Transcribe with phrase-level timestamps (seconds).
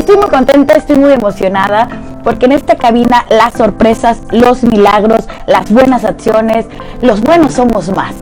[0.00, 1.86] Estoy muy contenta, estoy muy emocionada
[2.24, 6.64] porque en esta cabina las sorpresas, los milagros, las buenas acciones,
[7.02, 8.14] los buenos somos más.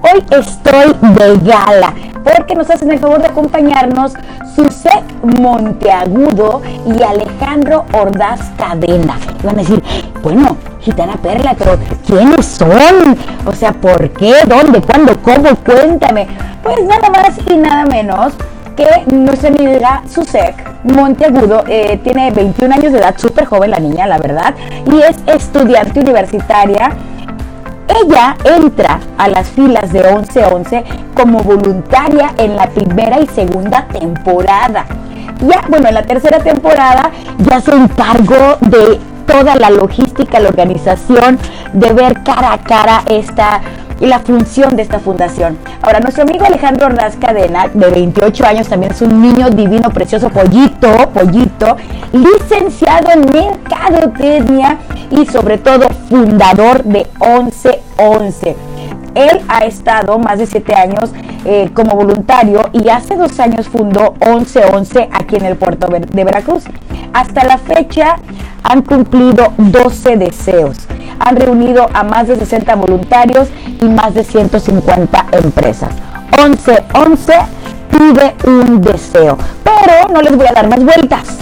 [0.00, 1.92] Hoy estoy de gala
[2.24, 4.14] porque nos hacen el favor de acompañarnos
[4.54, 5.04] Susek
[5.38, 9.18] Monteagudo y Alejandro Ordaz Cadena.
[9.44, 9.84] Van a decir,
[10.22, 13.18] bueno, Gitana Perla, pero ¿quiénes son?
[13.44, 14.36] O sea, ¿por qué?
[14.48, 14.80] ¿Dónde?
[14.80, 15.12] ¿Cuándo?
[15.20, 15.54] ¿Cómo?
[15.56, 16.28] Cuéntame.
[16.62, 18.32] Pues nada más y nada menos
[18.76, 24.06] que nuestra amiga Susek Monteagudo eh, tiene 21 años de edad, súper joven la niña,
[24.06, 24.54] la verdad,
[24.86, 26.92] y es estudiante universitaria
[27.88, 34.86] ella entra a las filas de 11-11 como voluntaria en la primera y segunda temporada.
[35.40, 41.38] Ya, bueno, en la tercera temporada ya se encargó de toda la logística, la organización,
[41.72, 43.60] de ver cara a cara esta
[44.00, 45.58] y la función de esta fundación.
[45.82, 50.28] Ahora, nuestro amigo Alejandro Ordaz Cadena, de 28 años, también es un niño divino, precioso,
[50.30, 51.76] pollito, pollito,
[52.12, 54.78] licenciado en mercadotecnia
[55.10, 58.75] y sobre todo fundador de 1111.
[59.16, 61.10] Él ha estado más de 7 años
[61.44, 66.64] eh, como voluntario y hace dos años fundó 1111 aquí en el puerto de Veracruz.
[67.12, 68.18] Hasta la fecha
[68.62, 70.86] han cumplido 12 deseos
[71.18, 73.48] han reunido a más de 60 voluntarios
[73.80, 75.90] y más de 150 empresas.
[76.38, 77.32] 11, 11
[77.90, 81.38] pide un deseo, pero no les voy a dar más vueltas.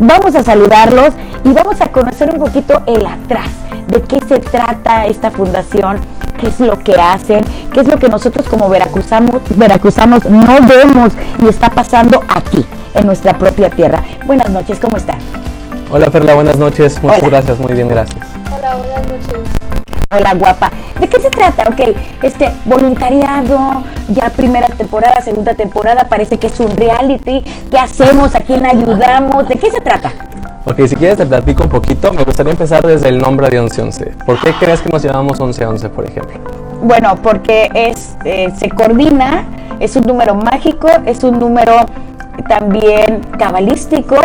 [0.00, 3.50] Vamos a saludarlos y vamos a conocer un poquito el atrás,
[3.86, 5.98] de qué se trata esta fundación,
[6.42, 7.40] qué es lo que hacen,
[7.72, 13.06] qué es lo que nosotros como veracruzanos, veracruzanos no vemos y está pasando aquí, en
[13.06, 14.02] nuestra propia tierra.
[14.26, 15.18] Buenas noches, ¿cómo están?
[15.88, 18.26] Hola Perla, buenas noches, muchas gracias, muy bien, gracias.
[18.58, 19.40] Hola, buenas noches.
[20.10, 20.70] Hola guapa.
[20.98, 21.62] ¿De qué se trata?
[21.70, 27.44] Ok, este voluntariado, ya primera temporada, segunda temporada, parece que es un reality.
[27.70, 28.34] ¿Qué hacemos?
[28.34, 29.48] ¿A quién ayudamos?
[29.48, 30.12] ¿De qué se trata?
[30.64, 32.12] Ok, si quieres te platico un poquito.
[32.12, 34.12] Me gustaría empezar desde el nombre de 1111.
[34.24, 36.38] ¿Por qué crees que nos llamamos 1111, por ejemplo?
[36.82, 39.44] Bueno, porque es, eh, se coordina,
[39.80, 41.86] es un número mágico, es un número
[42.48, 44.16] también cabalístico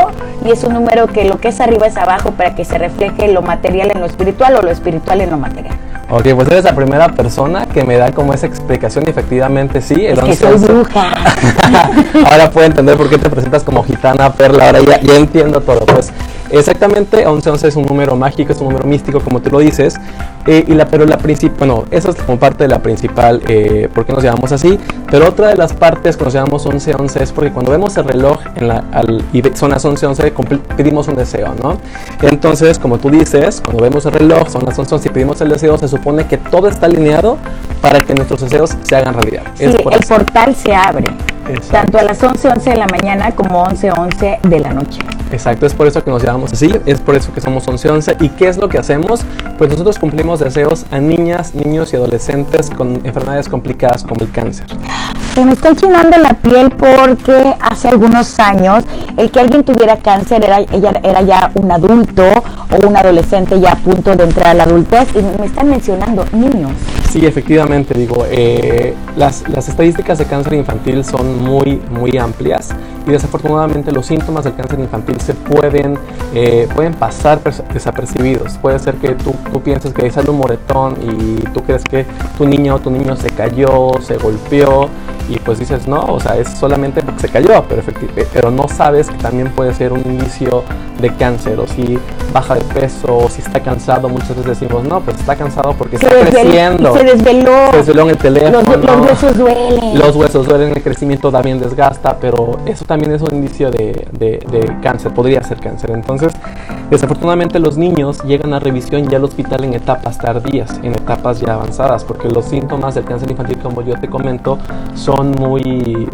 [0.45, 3.31] y es un número que lo que es arriba es abajo para que se refleje
[3.31, 5.75] lo material en lo espiritual o lo espiritual en lo material.
[6.09, 10.05] Ok, pues eres la primera persona que me da como esa explicación y efectivamente sí.
[10.05, 11.05] Es que soy bruja.
[12.31, 15.85] ahora puedo entender por qué te presentas como gitana, perla, ahora ya, ya entiendo todo.
[15.85, 16.13] Pues
[16.49, 19.95] Exactamente, 1111 es un número mágico, es un número místico, como tú lo dices.
[20.45, 23.89] Eh, y la, pero la principal, bueno, eso es como parte de la principal, eh,
[23.93, 24.79] ¿por qué nos llamamos así?
[25.11, 28.39] Pero otra de las partes que nos llamamos 1111 es porque cuando vemos el reloj
[28.55, 30.33] en la, al, y son las 1111,
[30.77, 31.77] pedimos un deseo, ¿no?
[32.21, 35.77] Entonces, como tú dices, cuando vemos el reloj, son las 1111 y pedimos el deseo,
[35.77, 37.37] se supone que todo está alineado
[37.81, 39.43] para que nuestros deseos se hagan realidad.
[39.55, 39.75] Sí, el
[40.07, 41.05] portal se abre.
[41.71, 44.99] Tanto a las 11:11 11 de la mañana como 11:11 11 de la noche.
[45.31, 48.17] Exacto, es por eso que nos llamamos así, es por eso que somos 1111.
[48.19, 49.21] ¿Y qué es lo que hacemos?
[49.57, 54.67] Pues nosotros cumplimos deseos a niñas, niños y adolescentes con enfermedades complicadas como el cáncer.
[55.33, 58.83] Se me está enchinando la piel porque hace algunos años
[59.17, 62.23] el que alguien tuviera cáncer era, ella, era ya un adulto
[62.71, 66.25] o un adolescente ya a punto de entrar a la adultez y me están mencionando
[66.31, 66.71] niños.
[67.09, 72.73] Sí, efectivamente, digo, eh, las, las estadísticas de cáncer infantil son muy, muy amplias
[73.07, 75.97] y desafortunadamente los síntomas del cáncer infantil se pueden,
[76.33, 77.39] eh, pueden pasar
[77.73, 78.57] desapercibidos.
[78.57, 82.05] Puede ser que tú, tú pienses que sale un moretón y tú crees que
[82.37, 84.89] tu niño o tu niño se cayó, se golpeó
[85.29, 87.81] y pues dices no, o sea, es solamente porque se cayó, pero,
[88.33, 90.63] pero no sabes que también puede ser un inicio
[91.01, 91.99] de cáncer o si
[92.33, 95.97] baja de peso o si está cansado, muchas veces decimos no, pues está cansado porque
[95.97, 96.96] está creciendo.
[96.97, 97.71] Se desveló.
[97.71, 98.77] Se desveló en el teléfono.
[98.77, 99.99] Los, huesos duelen.
[99.99, 104.39] Los huesos duelen, el crecimiento también desgasta, pero eso también es un indicio de, de,
[104.51, 105.91] de cáncer, podría ser cáncer.
[105.91, 106.33] Entonces,
[106.89, 111.53] desafortunadamente los niños llegan a revisión ya al hospital en etapas tardías, en etapas ya
[111.53, 114.57] avanzadas, porque los síntomas del cáncer infantil, como yo te comento,
[114.95, 116.07] son muy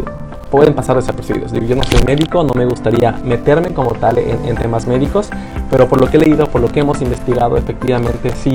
[0.54, 1.52] pueden pasar desapercibidos.
[1.52, 5.28] Yo no soy médico, no me gustaría meterme como tal en, temas médicos,
[5.68, 8.52] pero por lo que he leído, por lo que hemos investigado, efectivamente sí,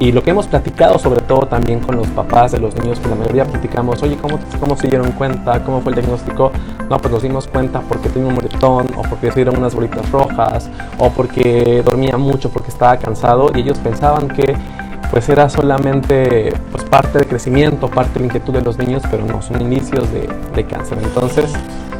[0.00, 3.08] y lo que hemos platicado sobre todo también con los papás de los niños, que
[3.10, 5.62] la mayoría platicamos, oye, ¿cómo, cómo se dieron cuenta?
[5.62, 6.52] ¿Cómo fue el diagnóstico?
[6.88, 10.10] No, pues nos dimos cuenta porque tenía un moretón, o porque se dieron unas bolitas
[10.10, 14.56] rojas, o porque dormía mucho, porque estaba cansado, y ellos pensaban que
[15.12, 19.26] pues era solamente pues, parte del crecimiento, parte de la inquietud de los niños, pero
[19.26, 20.96] no, son inicios de, cáncer.
[21.02, 21.52] Entonces,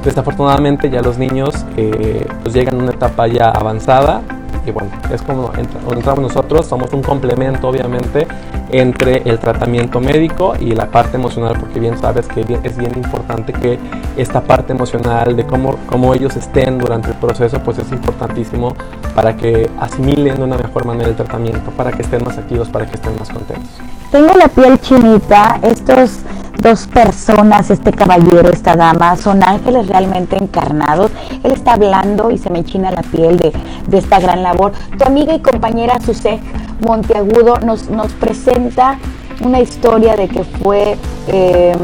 [0.03, 4.23] desafortunadamente ya los niños eh, pues llegan a una etapa ya avanzada
[4.67, 8.27] y bueno, es como entramos nosotros, somos un complemento obviamente
[8.73, 13.53] entre el tratamiento médico y la parte emocional, porque bien sabes que es bien importante
[13.53, 13.79] que
[14.17, 18.75] esta parte emocional de cómo, cómo ellos estén durante el proceso, pues es importantísimo
[19.15, 22.87] para que asimilen de una mejor manera el tratamiento, para que estén más activos, para
[22.87, 23.71] que estén más contentos.
[24.11, 26.21] Tengo la piel chinita, estos
[26.63, 31.11] dos personas, este caballero, esta dama, son ángeles realmente encarnados.
[31.43, 33.53] Él está hablando y se me china la piel de,
[33.89, 34.73] de esta gran labor.
[34.97, 36.41] Tu amiga y compañera Susé
[36.81, 38.99] Monteagudo nos, nos presenta
[39.41, 41.77] una historia de que fue eh,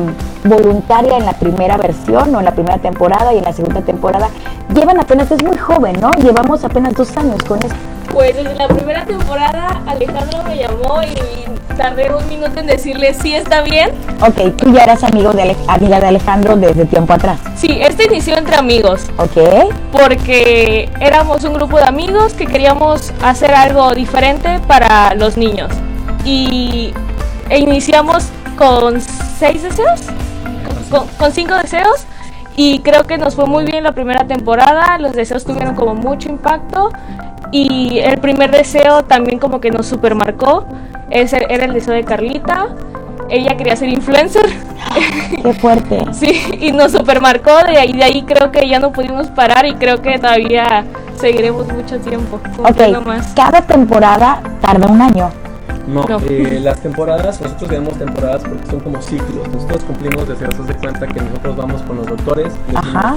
[0.44, 4.28] voluntaria en la primera versión o en la primera temporada y en la segunda temporada.
[4.74, 6.12] Llevan apenas, es muy joven, ¿no?
[6.12, 7.97] Llevamos apenas dos años con esto.
[8.12, 13.34] Pues desde la primera temporada Alejandro me llamó y tardé un minuto en decirle si
[13.34, 13.90] está bien.
[14.20, 17.38] Ok, tú ya eras amigo de amiga de Alejandro desde tiempo atrás.
[17.56, 19.06] Sí, este inició entre amigos.
[19.16, 19.72] Ok.
[19.92, 25.70] Porque éramos un grupo de amigos que queríamos hacer algo diferente para los niños.
[26.24, 26.92] Y
[27.48, 28.24] e iniciamos
[28.58, 30.00] con seis deseos,
[30.90, 32.06] con, con cinco deseos.
[32.60, 36.28] Y creo que nos fue muy bien la primera temporada, los deseos tuvieron como mucho
[36.28, 36.90] impacto
[37.52, 40.66] y el primer deseo también como que nos supermarcó,
[41.08, 42.66] ese era el deseo de Carlita.
[43.30, 44.46] Ella quería ser influencer.
[45.42, 46.02] Qué fuerte.
[46.12, 49.74] sí, y nos supermarcó, de ahí, de ahí creo que ya no pudimos parar y
[49.74, 50.84] creo que todavía
[51.16, 52.40] seguiremos mucho tiempo.
[52.58, 53.34] Ok, más.
[53.34, 55.30] cada temporada tarda un año.
[55.88, 59.48] No, Eh, las temporadas, nosotros llamamos temporadas porque son como ciclos.
[59.48, 63.16] Nosotros cumplimos desde hace cuenta que nosotros vamos con los doctores, Ajá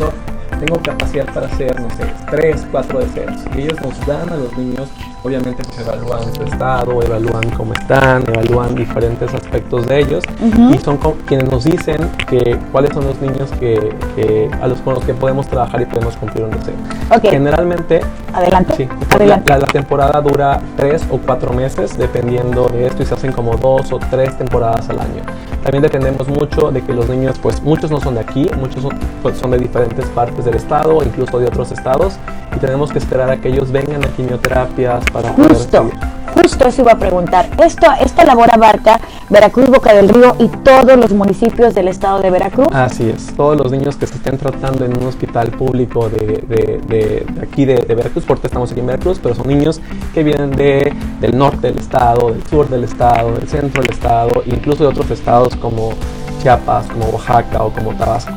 [0.65, 3.41] tengo capacidad para hacer, no sé, tres, cuatro deseos.
[3.55, 4.89] Y ellos nos dan a los niños,
[5.23, 10.97] obviamente pues evalúan su estado, evalúan cómo están, evalúan diferentes aspectos de ellos y son
[11.27, 15.47] quienes nos dicen que cuáles son los niños que, a los con los que podemos
[15.47, 16.75] trabajar y podemos cumplir un deseo.
[17.21, 18.01] Generalmente,
[18.33, 18.73] adelante.
[18.75, 18.89] Sí,
[19.19, 23.55] La, la, temporada dura tres o cuatro meses dependiendo de esto y se hacen como
[23.57, 25.21] dos o tres temporadas al año.
[25.63, 28.97] También dependemos mucho de que los niños, pues muchos no son de aquí, muchos son,
[29.21, 32.15] pues, son de diferentes partes del estado, incluso de otros estados,
[32.55, 35.89] y tenemos que esperar a que ellos vengan a quimioterapias para Justo.
[36.41, 37.49] Justo eso iba a preguntar.
[37.63, 38.99] Esto, esta labor abarca
[39.29, 42.67] Veracruz, Boca del Río y todos los municipios del estado de Veracruz.
[42.73, 46.43] Así es, todos los niños que se estén tratando en un hospital público de,
[46.87, 49.81] de, aquí de, Veracruz, porque estamos aquí en Veracruz, pero son niños
[50.15, 54.41] que vienen de, del norte del estado, del sur del estado, del centro del estado,
[54.47, 55.91] incluso de otros estados como
[56.41, 58.33] Chiapas, como Oaxaca o como Tabasco.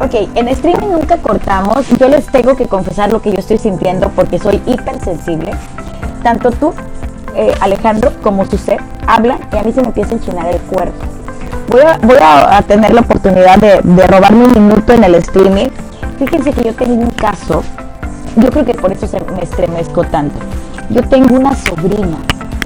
[0.00, 1.88] Ok, en streaming nunca cortamos.
[1.98, 5.52] Yo les tengo que confesar lo que yo estoy sintiendo porque soy hipersensible.
[6.22, 6.74] Tanto tú
[7.36, 8.58] eh, Alejandro, como su
[9.06, 11.04] habla y a mí se me empieza a enchinar el cuerpo.
[11.68, 15.68] Voy a, voy a, tener la oportunidad de, de, robarme un minuto en el streaming.
[16.18, 17.62] Fíjense que yo tengo un caso,
[18.36, 20.38] yo creo que por eso se me estremezco tanto.
[20.90, 22.18] Yo tengo una sobrina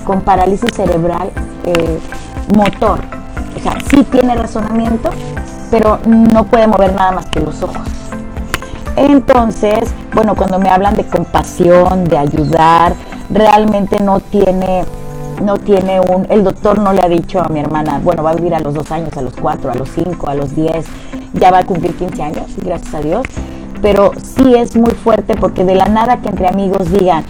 [0.05, 1.31] con parálisis cerebral
[1.65, 1.99] eh,
[2.57, 3.01] motor.
[3.57, 5.11] O sea, sí tiene razonamiento,
[5.71, 7.83] pero no puede mover nada más que los ojos.
[8.99, 12.95] Entonces, bueno, cuando me hablan de compasión, de ayudar,
[13.31, 14.85] realmente no tiene,
[15.41, 18.35] no tiene un, el doctor no le ha dicho a mi hermana, bueno, va a
[18.35, 20.87] vivir a los dos años, a los cuatro, a los cinco, a los diez,
[21.33, 23.23] ya va a cumplir 15 años, gracias a Dios,
[23.81, 27.23] pero sí es muy fuerte porque de la nada que entre amigos digan,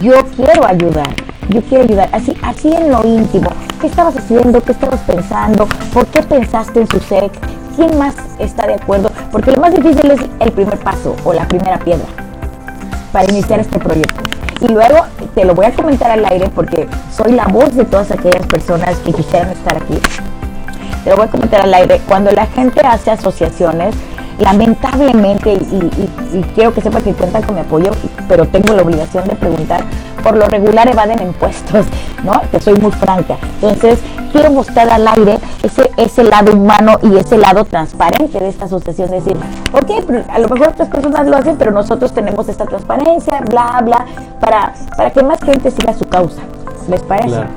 [0.00, 1.14] yo quiero ayudar,
[1.50, 4.62] yo quiero ayudar, así, así en lo íntimo, ¿qué estabas haciendo?
[4.62, 5.68] ¿Qué estabas pensando?
[5.92, 7.38] ¿Por qué pensaste en su sex?
[7.76, 9.10] ¿Quién más está de acuerdo?
[9.32, 12.06] Porque lo más difícil es el primer paso o la primera piedra
[13.12, 14.22] para iniciar este proyecto.
[14.60, 18.10] Y luego te lo voy a comentar al aire porque soy la voz de todas
[18.12, 19.98] aquellas personas que quisieran estar aquí.
[21.02, 22.00] Te lo voy a comentar al aire.
[22.08, 23.94] Cuando la gente hace asociaciones,
[24.38, 27.90] lamentablemente, y, quiero que sepa que cuentan con mi apoyo,
[28.28, 29.82] pero tengo la obligación de preguntar,
[30.22, 31.86] por lo regular evaden impuestos,
[32.24, 32.40] ¿no?
[32.50, 33.36] Que soy muy franca.
[33.62, 34.00] Entonces,
[34.32, 39.10] quiero mostrar al aire ese, ese lado humano y ese lado transparente de esta asociación.
[39.10, 39.36] Decir,
[39.72, 39.90] ok,
[40.28, 44.04] a lo mejor otras personas lo hacen, pero nosotros tenemos esta transparencia, bla, bla,
[44.40, 46.42] para, para que más gente siga su causa.
[46.88, 47.28] ¿Les parece?
[47.28, 47.48] Claro.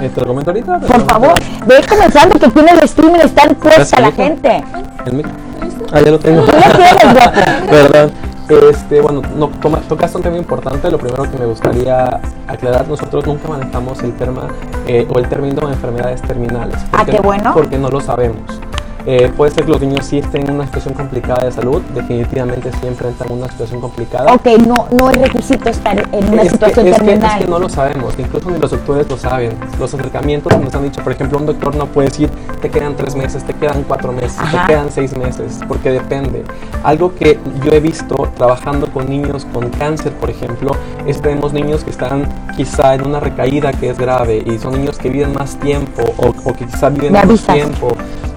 [0.00, 0.78] Eh, ¿Te lo comento ahorita?
[0.80, 1.34] Por favor,
[1.66, 4.62] ve comenzando que tiene el streaming, está puesta la gente.
[5.06, 5.45] El micro.
[5.92, 6.44] Ah, ya lo tengo.
[7.70, 8.12] Perdón.
[8.48, 10.90] Este, bueno, no, toma, tocaste un tema importante.
[10.90, 14.46] Lo primero que me gustaría aclarar, nosotros nunca manejamos el tema
[14.86, 16.78] eh, o el término de enfermedades terminales.
[16.92, 17.52] Ah, qué bueno.
[17.54, 18.60] Porque no lo sabemos.
[19.08, 22.72] Eh, puede ser que los niños sí estén en una situación complicada de salud, definitivamente
[22.72, 24.34] sí enfrentan una situación complicada.
[24.34, 27.38] Ok, no, no es requisito estar en una situación terminal.
[27.38, 29.56] es que no lo sabemos, incluso ni los doctores lo saben.
[29.78, 33.14] Los acercamientos nos han dicho, por ejemplo, un doctor no puede decir te quedan tres
[33.14, 36.42] meses, te quedan cuatro meses, te quedan seis meses, porque depende.
[36.82, 40.72] Algo que yo he visto trabajando con niños con cáncer, por ejemplo,
[41.06, 44.72] es que tenemos niños que están quizá en una recaída que es grave y son
[44.72, 47.88] niños que viven más tiempo o, o que quizá viven más tiempo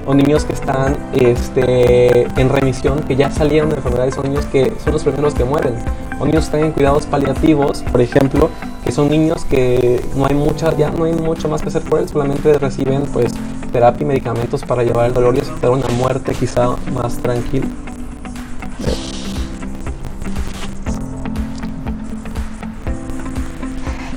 [0.09, 4.73] o niños que están este, en remisión, que ya salieron de enfermedades, son niños que
[4.83, 5.75] son los primeros que mueren,
[6.19, 8.49] o niños que están en cuidados paliativos, por ejemplo,
[8.83, 11.99] que son niños que no hay mucha, ya no hay mucho más que hacer por
[11.99, 13.31] él, solamente reciben pues
[13.71, 17.67] terapia y medicamentos para llevar el dolor y aceptar una muerte quizá más tranquila.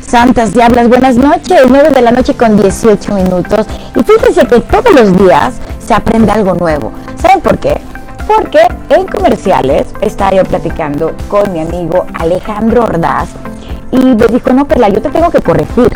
[0.01, 3.67] Santas Diablas, buenas noches, 9 de la noche con 18 minutos.
[3.95, 5.55] Y fíjense que todos los días
[5.93, 6.93] aprende algo nuevo.
[7.17, 7.81] ¿Saben por qué?
[8.27, 13.31] Porque en comerciales estaba yo platicando con mi amigo Alejandro Ordaz
[13.91, 15.93] y me dijo, no, Perla, yo te tengo que corregir.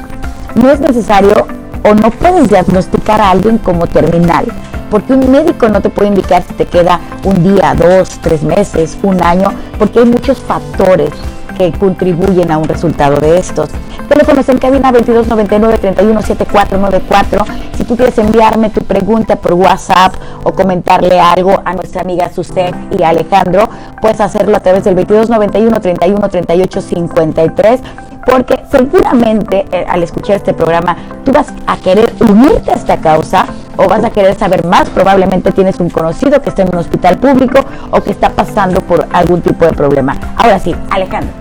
[0.55, 1.47] No es necesario
[1.85, 4.47] o no puedes diagnosticar a alguien como terminal,
[4.91, 8.99] porque un médico no te puede indicar si te queda un día, dos, tres meses,
[9.03, 11.11] un año, porque hay muchos factores
[11.57, 13.71] que contribuyen a un resultado de estos.
[14.09, 17.45] Teléfonos en cabina 2299-317494.
[17.77, 22.71] Si tú quieres enviarme tu pregunta por WhatsApp o comentarle algo a nuestra amiga Susé
[22.97, 23.69] y Alejandro,
[24.01, 27.81] puedes hacerlo a través del 2291-313853
[28.27, 33.47] porque seguramente eh, al escuchar este programa tú vas a querer unirte a esta causa
[33.77, 37.19] o vas a querer saber más, probablemente tienes un conocido que está en un hospital
[37.19, 37.61] público
[37.91, 40.17] o que está pasando por algún tipo de problema.
[40.37, 41.33] Ahora sí, Alejandro,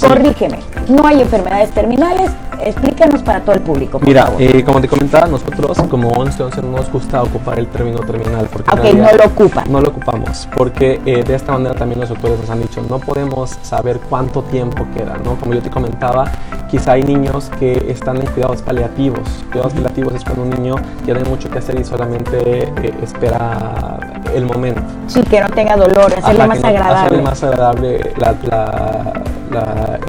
[0.00, 2.30] corrígeme, no hay enfermedades terminales,
[2.60, 4.00] explícanos para todo el público.
[4.00, 8.00] Mira, eh, como te comentaba, nosotros como 11 11 no nos gusta ocupar el término
[8.00, 8.48] terminal.
[8.52, 9.64] Porque ok, no lo ocupa.
[9.68, 12.98] No lo ocupamos, porque eh, de esta manera también los doctores nos han dicho, no
[12.98, 15.36] podemos saber cuánto tiempo queda, ¿no?
[15.36, 16.30] Como yo te comentaba,
[16.70, 19.28] quizá hay niños que están en cuidados paliativos.
[19.50, 23.98] Cuidados paliativos es cuando un niño tiene mucho que hacer y solamente eh, espera
[24.34, 24.82] el momento.
[25.06, 27.00] Sí, que no tenga dolor, hacerle más agradable.
[27.00, 28.12] Hacerle más agradable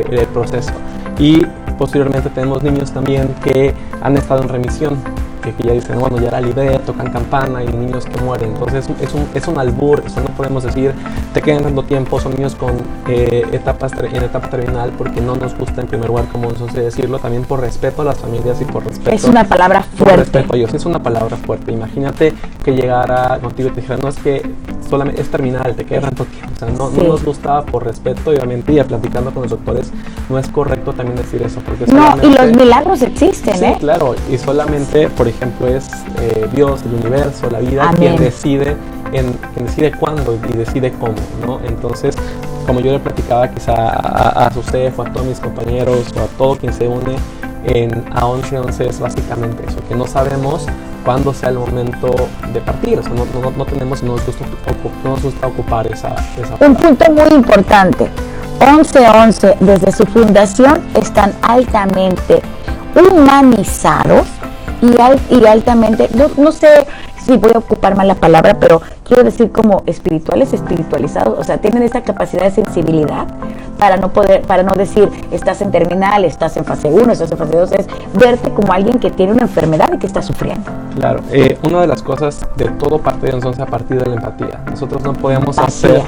[0.09, 0.71] el proceso.
[1.17, 1.45] Y
[1.77, 4.97] posteriormente tenemos niños también que han estado en remisión,
[5.41, 8.51] que, ya dicen, bueno, ya la libre, tocan campana y niños que mueren.
[8.51, 10.91] Entonces es un, es un albur, eso no podemos decir,
[11.35, 12.71] te quedan tanto tiempo, son niños con
[13.07, 17.19] eh, etapas en etapa terminal porque no nos gusta en primer lugar, como sé decirlo,
[17.19, 19.11] también por respeto a las familias y por respeto.
[19.11, 20.17] Es una palabra fuerte.
[20.17, 21.71] respeto a ellos, es una palabra fuerte.
[21.71, 22.33] Imagínate
[22.63, 24.41] que llegara contigo y te dijera, no es que
[24.89, 26.51] solamente es terminal, te queda tanto tiempo.
[26.55, 29.91] O sea, no, no, nos gustaba por respeto, obviamente, y platicando con los doctores,
[30.27, 31.61] no es correcto también decir eso.
[31.61, 33.77] Porque no, y los milagros existen, sí, ¿eh?
[33.79, 35.87] claro, y solamente, por ejemplo, es
[36.19, 38.75] eh, Dios, el universo, la vida, quien decide,
[39.13, 41.59] en, quien decide cuándo y decide cómo, ¿no?
[41.65, 42.15] Entonces,
[42.65, 46.27] como yo le platicaba quizá a, a, a o a todos mis compañeros o a
[46.37, 47.15] todo quien se une
[47.65, 50.65] en a 11 11 es básicamente eso, que no sabemos
[51.05, 52.15] cuándo sea el momento
[52.53, 54.45] de partir, o sea, no, no, no tenemos, no nos, gusta,
[55.03, 58.09] no nos gusta ocupar esa, esa Un punto muy importante,
[58.59, 62.41] 1111 desde su fundación están altamente
[62.95, 64.27] humanizados
[64.81, 66.87] y, altamente, no, no sé
[67.25, 71.59] si voy a ocupar mal la palabra, pero quiero decir como espirituales, espiritualizados, o sea,
[71.59, 73.27] tienen esa capacidad de sensibilidad
[73.77, 77.37] para no poder, para no decir estás en terminal, estás en fase 1, estás en
[77.37, 80.69] fase 2, es verte como alguien que tiene una enfermedad y que está sufriendo.
[80.95, 84.15] Claro, eh, una de las cosas de todo parte de nosotros a partir de la
[84.15, 84.61] empatía.
[84.69, 86.01] Nosotros no podemos hacer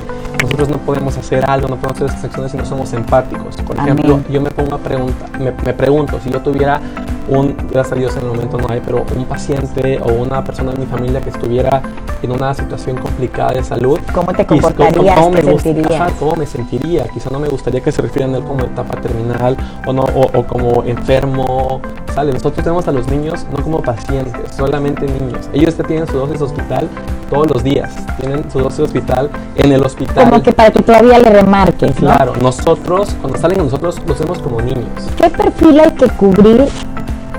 [0.43, 3.55] nosotros no podemos hacer algo, no podemos hacer estas acciones si no somos empáticos.
[3.65, 6.81] Por ejemplo, yo me pongo a pregunta, me, me, pregunto, si yo tuviera
[7.29, 10.73] un, gracias a Dios en el momento no hay, pero un paciente o una persona
[10.73, 11.81] de mi familia que estuviera
[12.21, 15.19] en una situación complicada de salud, ¿cómo te comportarías?
[15.19, 16.11] ¿Cómo, me, sentirías?
[16.13, 17.07] ¿Cómo me sentiría?
[17.09, 20.43] Quizá no me gustaría que se refieran a él como etapa terminal o, no, o,
[20.43, 21.81] como enfermo,
[22.13, 22.31] ¿sale?
[22.31, 25.49] Nosotros tenemos a los niños no como pacientes, solamente niños.
[25.51, 26.87] Ellos ya tienen su dosis hospital
[27.29, 30.29] todos los días, tienen su dosis hospital en el hospital.
[30.29, 32.07] Como que para que todavía le remarques, ¿no?
[32.07, 34.87] Claro, nosotros, cuando salen a nosotros, los vemos como niños.
[35.17, 36.69] ¿Qué perfil hay que cubrir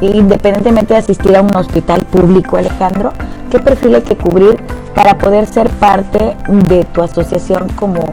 [0.03, 3.13] independientemente de asistir a un hospital público, Alejandro?
[3.55, 4.57] ¿Qué perfil hay que cubrir
[4.97, 6.37] para poder ser parte
[6.69, 8.13] de tu asociación como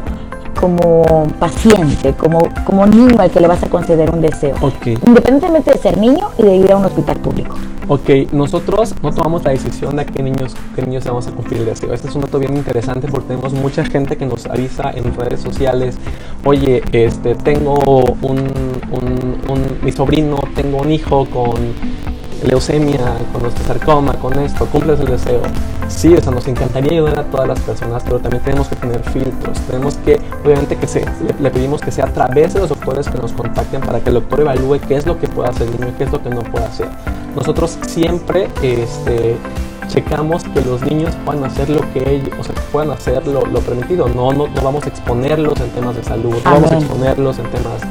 [0.60, 1.04] como
[1.40, 4.56] paciente, como, como niño al que le vas a conceder un deseo.
[4.86, 7.56] Independientemente de ser niño y de ir a un hospital público.
[7.88, 11.62] Ok, nosotros no tomamos la decisión de a qué niños, qué niños vamos a cumplir
[11.62, 11.92] el deseo.
[11.92, 15.42] Este es un dato bien interesante porque tenemos mucha gente que nos avisa en redes
[15.42, 15.98] sociales,
[16.46, 17.80] oye, este, tengo
[18.22, 18.38] un,
[18.92, 21.74] un, un mi sobrino, tengo un hijo con
[22.44, 25.42] leucemia, con sarcoma, con esto, cumples el deseo.
[25.88, 29.04] Sí, o sea, nos encantaría ayudar a todas las personas, pero también tenemos que tener
[29.12, 29.60] filtros.
[29.62, 31.06] Tenemos que, obviamente, que se,
[31.40, 34.16] le, pedimos que sea a través de los doctores que nos contacten para que el
[34.16, 36.30] doctor evalúe qué es lo que puede hacer el niño y qué es lo que
[36.30, 36.88] no puede hacer.
[37.36, 39.38] Nosotros siempre este,
[39.88, 44.08] checamos que los niños puedan hacer lo que ellos, o sea, puedan hacer lo, permitido.
[44.10, 47.46] No, no, no, vamos a exponerlos en temas de salud, no vamos a exponerlos en
[47.52, 47.82] temas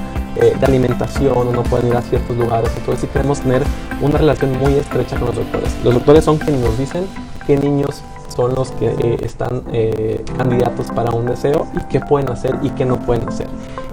[0.40, 2.70] de alimentación o no pueden ir a ciertos lugares.
[2.76, 3.62] Entonces sí queremos tener
[4.00, 5.70] una relación muy estrecha con los doctores.
[5.84, 7.06] Los doctores son quienes nos dicen
[7.46, 8.02] qué niños
[8.34, 12.70] son los que eh, están eh, candidatos para un deseo y qué pueden hacer y
[12.70, 13.48] qué no pueden hacer.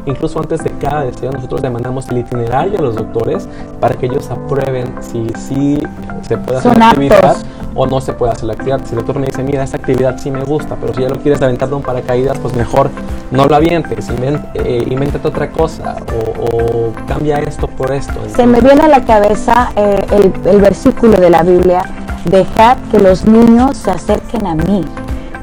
[0.07, 3.47] Incluso antes de cada deseo nosotros le mandamos el itinerario a los doctores
[3.81, 5.83] para que ellos aprueben si sí
[6.21, 7.35] se puede hacer la actividad
[7.75, 8.79] o no se puede hacer la actividad.
[8.85, 11.17] Si el doctor me dice, mira, esta actividad sí me gusta, pero si ya lo
[11.17, 12.89] quieres aventar de un paracaídas, pues mejor
[13.31, 14.07] no lo avientes,
[14.53, 15.97] eh, invéntate otra cosa
[16.41, 18.13] o, cambia esto por esto.
[18.33, 21.83] Se me viene a la cabeza el, el versículo de la Biblia
[22.25, 24.85] Dejad que los niños se acerquen a mí,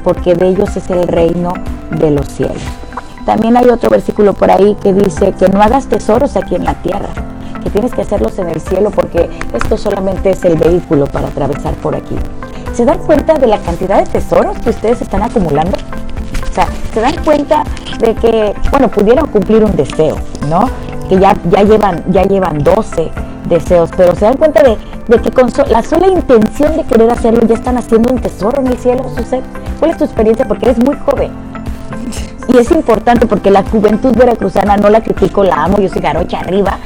[0.03, 1.53] porque de ellos es el reino
[1.91, 2.61] de los cielos.
[3.25, 6.75] También hay otro versículo por ahí que dice que no hagas tesoros aquí en la
[6.75, 7.09] tierra,
[7.63, 11.73] que tienes que hacerlos en el cielo porque esto solamente es el vehículo para atravesar
[11.75, 12.15] por aquí.
[12.73, 15.77] ¿Se dan cuenta de la cantidad de tesoros que ustedes están acumulando?
[16.49, 17.63] O sea, se dan cuenta
[17.99, 20.17] de que, bueno, pudieron cumplir un deseo,
[20.49, 20.69] ¿no?
[21.09, 23.11] Que ya, ya, llevan, ya llevan 12
[23.49, 24.77] deseos, pero se dan cuenta de
[25.07, 28.67] de que con la sola intención de querer hacerlo ya están haciendo un tesoro en
[28.67, 29.43] el cielo, Suset.
[29.79, 30.47] ¿Cuál es tu experiencia?
[30.47, 31.31] Porque eres muy joven.
[32.47, 36.39] Y es importante porque la juventud veracruzana no la critico, la amo, yo soy garocha
[36.39, 36.77] arriba,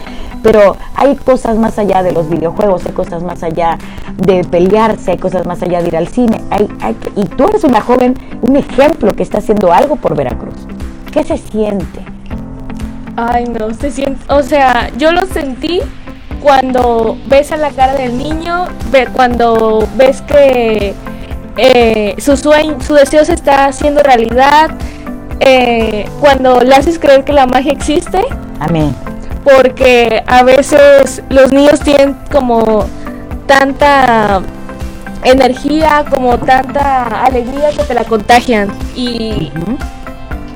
[0.41, 3.77] pero hay cosas más allá de los videojuegos, hay cosas más allá
[4.17, 6.41] de pelearse, hay cosas más allá de ir al cine.
[6.49, 6.67] Hay,
[7.15, 10.55] y tú eres una joven, un ejemplo que está haciendo algo por Veracruz.
[11.11, 12.05] ¿Qué se siente?
[13.17, 15.81] Ay, no, se siente, o sea, yo lo sentí
[16.41, 18.65] cuando ves a la cara del niño,
[19.13, 20.93] cuando ves que
[21.57, 24.71] eh, su sueño, su deseo se está haciendo realidad,
[25.39, 28.21] eh, cuando le haces creer que la magia existe.
[28.59, 28.95] Amén.
[29.43, 32.85] Porque a veces los niños tienen como
[33.47, 34.41] tanta
[35.23, 38.69] energía, como tanta alegría que te la contagian.
[38.95, 39.51] Y,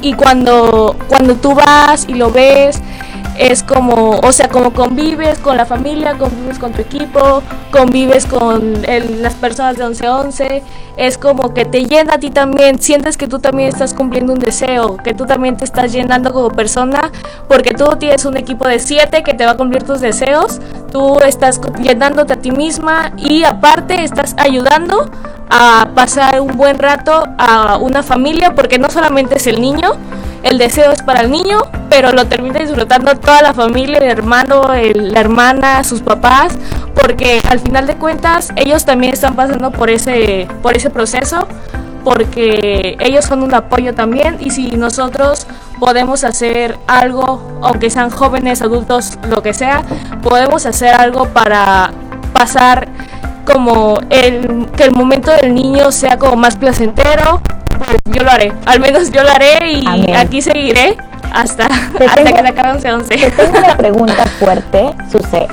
[0.02, 2.82] y cuando, cuando tú vas y lo ves,
[3.38, 7.42] es como, o sea, como convives con la familia, convives con tu equipo,
[7.72, 8.84] convives con
[9.22, 10.62] las personas de 11-11,
[10.98, 14.40] es como que te llena a ti también, sientes que tú también estás cumpliendo un
[14.40, 17.12] deseo, que tú también te estás llenando como persona,
[17.48, 20.60] porque tú tienes un equipo de 7 que te va a cumplir tus deseos,
[20.92, 25.10] tú estás llenándote a ti misma y aparte estás ayudando
[25.50, 29.92] a pasar un buen rato a una familia, porque no solamente es el niño,
[30.44, 34.64] el deseo es para el niño, pero lo termina disfrutando toda la familia, el hermano,
[34.66, 36.54] la hermana, sus papás,
[36.94, 41.48] porque al final de cuentas ellos también están pasando por ese, por ese proceso,
[42.04, 45.48] porque ellos son un apoyo también y si nosotros
[45.80, 49.84] podemos hacer algo, aunque sean jóvenes, adultos, lo que sea,
[50.22, 51.92] podemos hacer algo para
[52.34, 52.90] pasar
[53.46, 57.42] como el, que el momento del niño sea como más placentero,
[57.78, 58.54] pues yo lo haré.
[58.66, 60.98] Al menos yo lo haré y aquí seguiré
[61.34, 63.08] hasta, hasta que se acabe 11-11.
[63.08, 65.48] Te tengo una pregunta fuerte, Suce,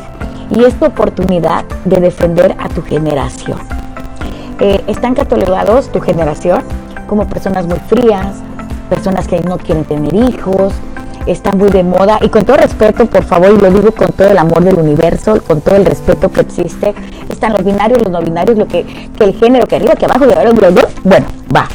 [0.50, 3.58] y es tu oportunidad de defender a tu generación.
[4.60, 6.62] Eh, están catalogados tu generación
[7.06, 8.36] como personas muy frías,
[8.90, 10.74] personas que no quieren tener hijos,
[11.26, 14.28] están muy de moda y con todo respeto, por favor, y lo digo con todo
[14.28, 16.94] el amor del universo, con todo el respeto que existe,
[17.30, 18.84] están los binarios, los no binarios, lo que,
[19.16, 20.54] que el género que arriba, que abajo, que abajo,
[21.04, 21.68] bueno, va,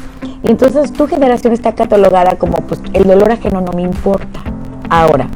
[0.46, 4.42] y entonces tu generación está catalogada como pues el dolor ajeno no me importa.
[4.90, 5.28] Ahora,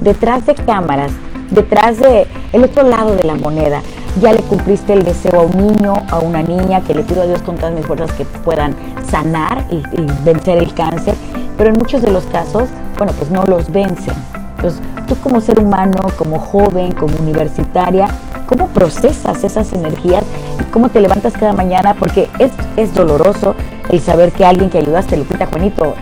[0.00, 1.12] detrás de cámaras,
[1.50, 3.82] detrás de el otro lado de la moneda,
[4.20, 7.26] ya le cumpliste el deseo a un niño, a una niña, que le pido a
[7.26, 8.74] Dios con todas mis fuerzas que puedan
[9.08, 9.80] sanar y,
[10.24, 11.14] vencer el cáncer,
[11.56, 14.14] pero en muchos de los casos, bueno, pues no los vencen.
[14.58, 18.08] Entonces, tú como ser humano, como joven, como universitaria,
[18.48, 20.24] ¿Cómo procesas esas energías?
[20.72, 21.92] ¿Cómo te levantas cada mañana?
[21.92, 23.54] Porque es, es doloroso
[23.90, 25.94] el saber que alguien que ayudaste, Lupita Juanito,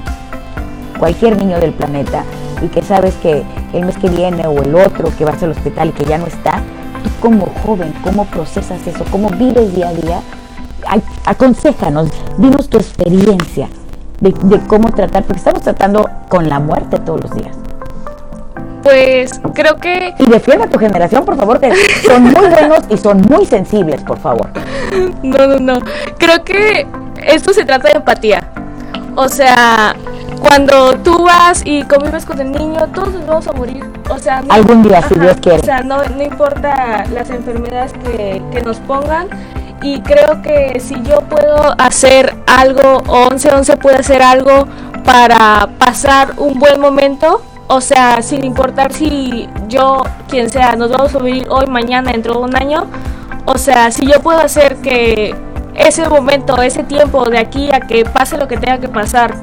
[0.96, 2.22] cualquier niño del planeta,
[2.62, 3.42] y que sabes que
[3.72, 6.26] el mes que viene o el otro que vas al hospital y que ya no
[6.26, 6.62] está,
[7.02, 9.04] tú como joven, ¿cómo procesas eso?
[9.10, 10.20] ¿Cómo vives día a día?
[11.24, 13.68] aconsejanos, dinos tu experiencia
[14.20, 17.65] de cómo tratar, porque estamos tratando con la muerte todos los días.
[18.86, 20.14] Pues creo que...
[20.16, 21.72] Y defiende a tu generación, por favor, que
[22.06, 24.48] son muy buenos y son muy sensibles, por favor.
[25.24, 25.80] No, no, no.
[26.18, 26.86] Creo que
[27.20, 28.48] esto se trata de empatía.
[29.16, 29.96] O sea,
[30.40, 33.84] cuando tú vas y convives con el niño, todos nos vamos a morir.
[34.08, 35.58] O sea, algún día, si Dios quiere.
[35.58, 39.26] O sea, no, no importa las enfermedades que, que, nos pongan.
[39.82, 44.68] Y creo que si yo puedo hacer algo, o 1111 puede hacer algo
[45.04, 51.14] para pasar un buen momento, o sea, sin importar si yo, quien sea, nos vamos
[51.14, 52.86] a vivir hoy, mañana, dentro de un año.
[53.44, 55.34] O sea, si yo puedo hacer que
[55.74, 59.34] ese momento, ese tiempo de aquí a que pase lo que tenga que pasar,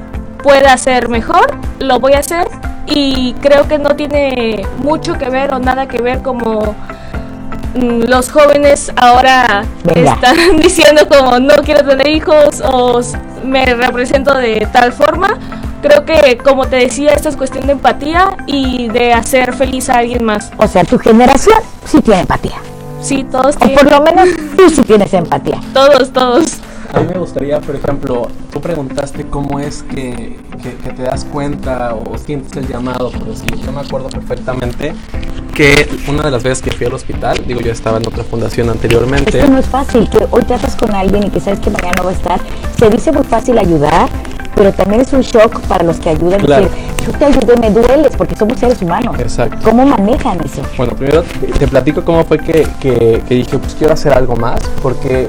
[0.42, 2.46] pueda ser mejor, lo voy a hacer.
[2.86, 6.74] Y creo que no tiene mucho que ver o nada que ver como
[7.74, 13.00] mm, los jóvenes ahora están diciendo como no quiero tener hijos o
[13.42, 15.38] me represento de tal forma
[15.84, 19.98] creo que, como te decía, esto es cuestión de empatía y de hacer feliz a
[19.98, 20.50] alguien más.
[20.56, 22.56] O sea, tu generación sí tiene empatía.
[23.02, 25.60] Sí, todos O por lo menos tú sí tienes empatía.
[25.74, 26.56] Todos, todos.
[26.90, 31.94] A mí me gustaría, por ejemplo, tú preguntaste cómo es que, que, te das cuenta
[31.94, 33.54] o sientes el llamado, por decir.
[33.56, 34.94] Yo me acuerdo perfectamente
[35.54, 38.70] que una de las veces que fui al hospital, digo, yo estaba en otra fundación
[38.70, 39.38] anteriormente.
[39.38, 41.92] Es que no es fácil, que hoy tratas con alguien y que sabes que mañana
[41.98, 42.40] no va a estar.
[42.78, 44.08] Se dice muy fácil ayudar,
[44.54, 46.40] pero también es un shock para los que ayudan.
[46.40, 46.64] Claro.
[46.64, 49.16] Decir, yo te ayudé, me dueles, porque somos seres humanos.
[49.18, 49.58] Exacto.
[49.62, 50.62] ¿Cómo manejan eso?
[50.76, 51.22] Bueno, primero
[51.58, 55.28] te platico cómo fue que, que, que dije, pues quiero hacer algo más, porque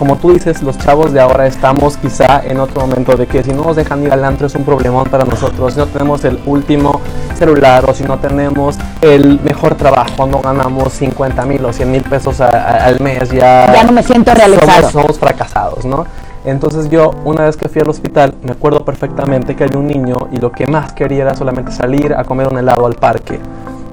[0.00, 3.52] como tú dices, los chavos de ahora estamos quizá en otro momento de que si
[3.52, 6.40] no nos dejan ir al antro es un problemón para nosotros, si no tenemos el
[6.46, 7.02] último
[7.36, 12.02] celular o si no tenemos el mejor trabajo, no ganamos 50 mil o 100 mil
[12.02, 14.88] pesos al mes, ya, ya no me siento realizado.
[14.88, 16.06] Somos, somos fracasados, ¿no?
[16.44, 20.16] Entonces yo, una vez que fui al hospital, me acuerdo perfectamente que había un niño
[20.32, 23.38] y lo que más quería era solamente salir a comer un helado al parque,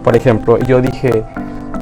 [0.04, 0.58] por ejemplo.
[0.58, 1.26] Y yo dije,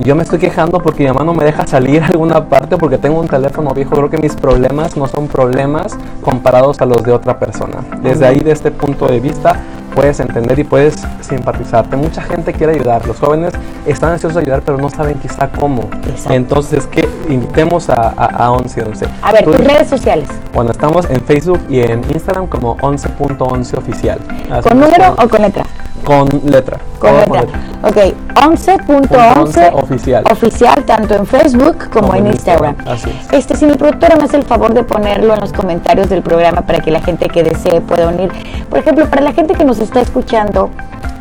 [0.04, 2.98] yo me estoy quejando porque mi mamá no me deja salir a alguna parte porque
[2.98, 3.96] tengo un teléfono viejo.
[3.96, 7.78] Creo que mis problemas no son problemas comparados a los de otra persona.
[8.02, 9.56] Desde ahí, de este punto de vista,
[9.96, 11.96] puedes entender y puedes simpatizarte.
[11.96, 13.54] Mucha gente quiere ayudar, los jóvenes
[13.86, 15.90] están ansiosos de ayudar, pero no saben quizá cómo.
[16.30, 19.06] Entonces, que invitemos a, a, 1111.
[19.22, 20.28] A ver, tus redes sociales.
[20.54, 24.20] Bueno, estamos en Facebook y en Instagram como 11.11 oficial.
[24.62, 25.64] ¿Con número o con letra?
[26.06, 26.78] Con letra.
[27.00, 27.60] Con letra.
[27.84, 27.98] Ok,
[28.36, 30.24] 11.11 oficial.
[30.32, 32.76] Oficial, tanto en Facebook como, en Instagram.
[32.86, 33.34] Así es.
[33.34, 36.62] Este, si mi productora me hace el favor de ponerlo en los comentarios del programa
[36.62, 38.32] para que la gente que desee pueda unir.
[38.70, 40.70] Por ejemplo, para la gente que nos está escuchando,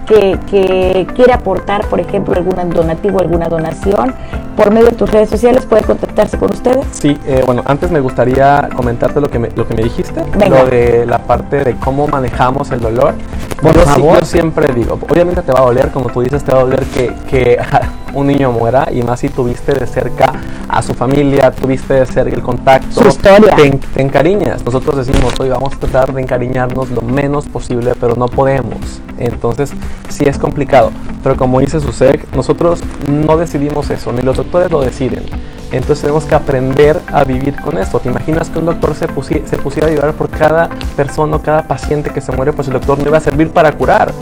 [0.07, 4.15] que, que, quiere aportar, por ejemplo, algún donativo, alguna donación,
[4.57, 6.87] por medio de tus redes sociales puede contactarse con ustedes.
[6.93, 10.67] Sí, eh, bueno, antes me gustaría comentarte lo que me, lo que me dijiste, lo
[10.67, 13.15] de la parte de cómo manejamos el dolor.
[13.61, 16.61] Por yo, yo siempre digo, obviamente te va a doler, como tú dices, te va
[16.61, 17.59] a doler que, que
[18.15, 20.33] un niño muera y más si tuviste de cerca
[20.69, 23.57] a su familia, tuviste de cerca el contacto, su historia.
[23.57, 24.65] Te, te, encariñas.
[24.65, 29.01] Nosotros decimos, hoy vamos a tratar de encariñarnos lo menos posible, pero no podemos.
[29.19, 29.73] Entonces,
[30.09, 30.91] sí es complicado.
[31.23, 35.25] Pero como dice Susek, nosotros no decidimos eso, ni los doctores lo deciden.
[35.73, 37.99] Entonces tenemos que aprender a vivir con esto.
[37.99, 39.09] ¿Te imaginas que un doctor se,
[39.47, 42.53] se pusiera a llorar por cada persona o cada paciente que se muere?
[42.53, 44.13] Pues el doctor no iba a servir para curar.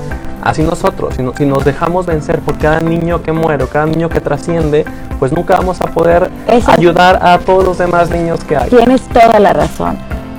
[0.43, 3.87] Así nosotros, si, no, si, nos dejamos vencer por cada niño que muere o cada
[3.87, 4.85] niño que trasciende,
[5.21, 8.69] pues nunca vamos a poder esa, ayudar a todos los demás niños que hay.
[8.71, 9.97] Tienes toda la razón.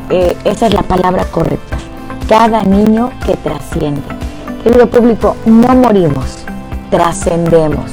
[0.09, 1.77] Eh, esa es la palabra correcta.
[2.27, 4.01] Cada niño que trasciende.
[4.63, 6.45] Querido público, no morimos,
[6.89, 7.91] trascendemos.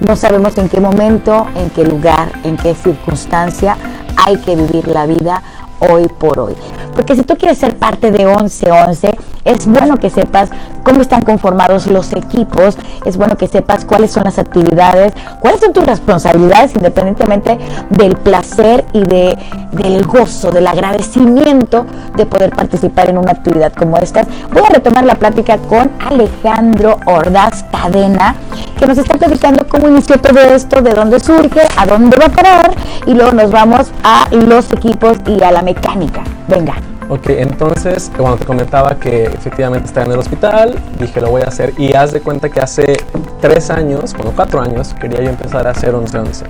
[0.00, 3.76] No sabemos en qué momento, en qué lugar, en qué circunstancia
[4.16, 5.42] hay que vivir la vida
[5.80, 6.54] hoy por hoy.
[6.94, 10.50] Porque si tú quieres ser parte de 1111, es bueno que sepas
[10.82, 15.72] cómo están conformados los equipos, es bueno que sepas cuáles son las actividades, cuáles son
[15.72, 17.58] tus responsabilidades independientemente
[17.90, 19.38] del placer y de,
[19.72, 24.26] del gozo, del agradecimiento de poder participar en una actividad como esta.
[24.52, 28.34] Voy a retomar la plática con Alejandro Ordaz Cadena,
[28.78, 32.30] que nos está platicando cómo inició todo esto, de dónde surge, a dónde va a
[32.30, 32.74] parar
[33.06, 36.22] y luego nos vamos a los equipos y a la mecánica.
[36.48, 36.74] Venga.
[37.08, 41.46] Ok, entonces, cuando te comentaba que efectivamente estaba en el hospital, dije lo voy a
[41.46, 42.96] hacer y haz de cuenta que hace
[43.40, 46.44] tres años, bueno, cuatro años, quería yo empezar a hacer 11-11.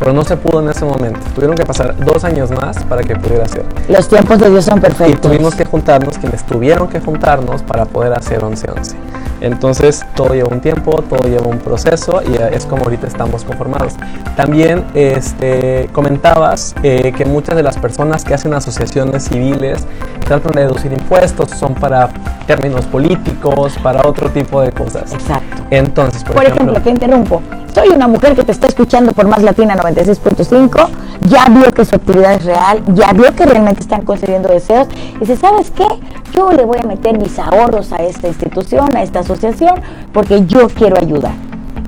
[0.00, 1.20] Pero no se pudo en ese momento.
[1.34, 3.64] Tuvieron que pasar dos años más para que pudiera ser.
[3.88, 5.10] Los tiempos de Dios son perfectos.
[5.10, 8.94] Y tuvimos que juntarnos, quienes tuvieron que juntarnos para poder hacer 11-11.
[9.42, 13.94] Entonces todo lleva un tiempo, todo lleva un proceso y es como ahorita estamos conformados.
[14.36, 19.86] También este, comentabas eh, que muchas de las personas que hacen asociaciones civiles
[20.24, 22.08] tratan de deducir impuestos, son para
[22.46, 25.12] términos políticos, para otro tipo de cosas.
[25.12, 25.62] Exacto.
[25.70, 27.42] Entonces, por, ejemplo, te interrumpo.
[27.74, 30.88] Soy una mujer que te está escuchando por Más Latina 96.5,
[31.22, 35.18] ya vio que su actividad es real, ya vio que realmente están concediendo deseos y
[35.20, 35.86] dice, ¿sabes qué?
[36.32, 39.74] Yo le voy a meter mis ahorros a esta institución, a esta asociación,
[40.12, 41.34] porque yo quiero ayudar.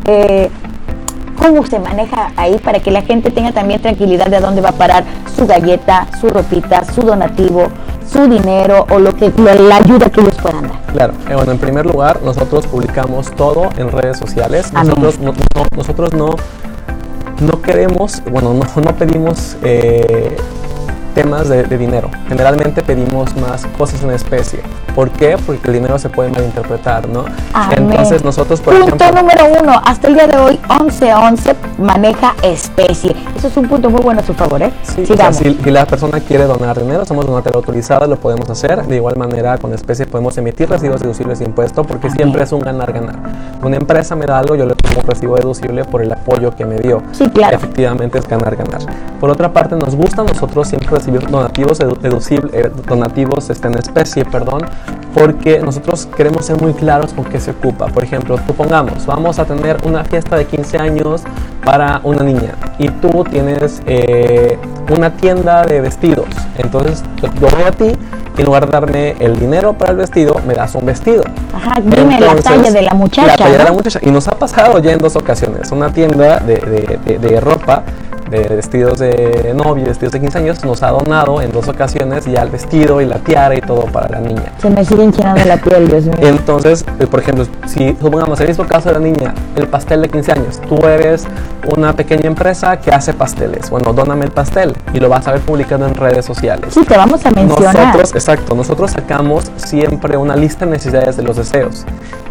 [0.04, 0.50] Eh,
[1.38, 4.68] ¿Cómo se maneja ahí para que la gente tenga también tranquilidad de a dónde va
[4.68, 7.68] a parar su galleta, su ropita, su donativo,
[8.06, 10.82] su dinero o lo que la ayuda que ellos puedan dar?
[10.92, 14.72] Claro, eh, bueno, en primer lugar, nosotros publicamos todo en redes sociales.
[14.72, 15.32] Nosotros no,
[15.74, 16.36] nosotros no,
[17.42, 20.36] no queremos, bueno, no, no pedimos eh,
[21.14, 22.10] temas de, dinero.
[22.28, 24.60] Generalmente pedimos más cosas en especie.
[24.94, 25.36] ¿Por qué?
[25.46, 27.24] Porque el dinero se puede malinterpretar, ¿no?
[27.76, 33.14] Entonces nosotros, por punto número uno, hasta el día de hoy, 1111 maneja especie.
[33.36, 34.72] Eso es un punto muy bueno a su favor, ¿eh?
[34.82, 38.84] Sí, si, la persona quiere donar dinero, somos donatero autorizado, lo podemos hacer.
[38.86, 42.60] De igual manera, con especie podemos emitir recibos deducibles de impuesto porque siempre es un
[42.60, 43.16] ganar-ganar.
[43.62, 46.64] Una empresa me da algo, yo le pongo un recibo deducible por el apoyo que
[46.64, 47.02] me dio.
[47.12, 47.56] Sí, claro.
[47.56, 48.80] Efectivamente es ganar-ganar.
[49.20, 53.76] Por otra parte, nos gusta a nosotros siempre recibir donativos deducibles, eh, donativos este, en
[53.76, 54.62] especie, perdón,
[55.14, 57.86] porque nosotros queremos ser muy claros con qué se ocupa.
[57.86, 61.22] Por ejemplo, supongamos, vamos a tener una fiesta de 15 años
[61.64, 64.58] para una niña y tú tienes eh,
[64.94, 66.28] una tienda de vestidos.
[66.56, 67.02] Entonces
[67.40, 67.92] yo voy a ti
[68.36, 71.24] y en lugar de darme el dinero para el vestido, me das un vestido.
[71.52, 73.26] Ajá, dime la talla de la muchacha.
[73.26, 73.98] La talla de la muchacha.
[74.02, 75.70] Y nos ha pasado ya en dos ocasiones.
[75.72, 77.82] Una tienda de, de, de, de ropa
[78.32, 82.42] de vestidos de novia, vestidos de 15 años, nos ha donado en dos ocasiones ya
[82.42, 84.54] el vestido y la tiara y todo para la niña.
[84.58, 86.16] Se me siguen llenando la piel, Dios mío.
[86.20, 90.08] Entonces, eh, por ejemplo, si supongamos el mismo caso de la niña, el pastel de
[90.08, 91.26] 15 años, tú eres
[91.76, 93.68] una pequeña empresa que hace pasteles.
[93.68, 96.72] Bueno, dóname el pastel y lo vas a ver publicado en redes sociales.
[96.72, 97.74] Sí, te vamos a mencionar.
[97.74, 101.84] Nosotros, exacto, nosotros sacamos siempre una lista de necesidades de los deseos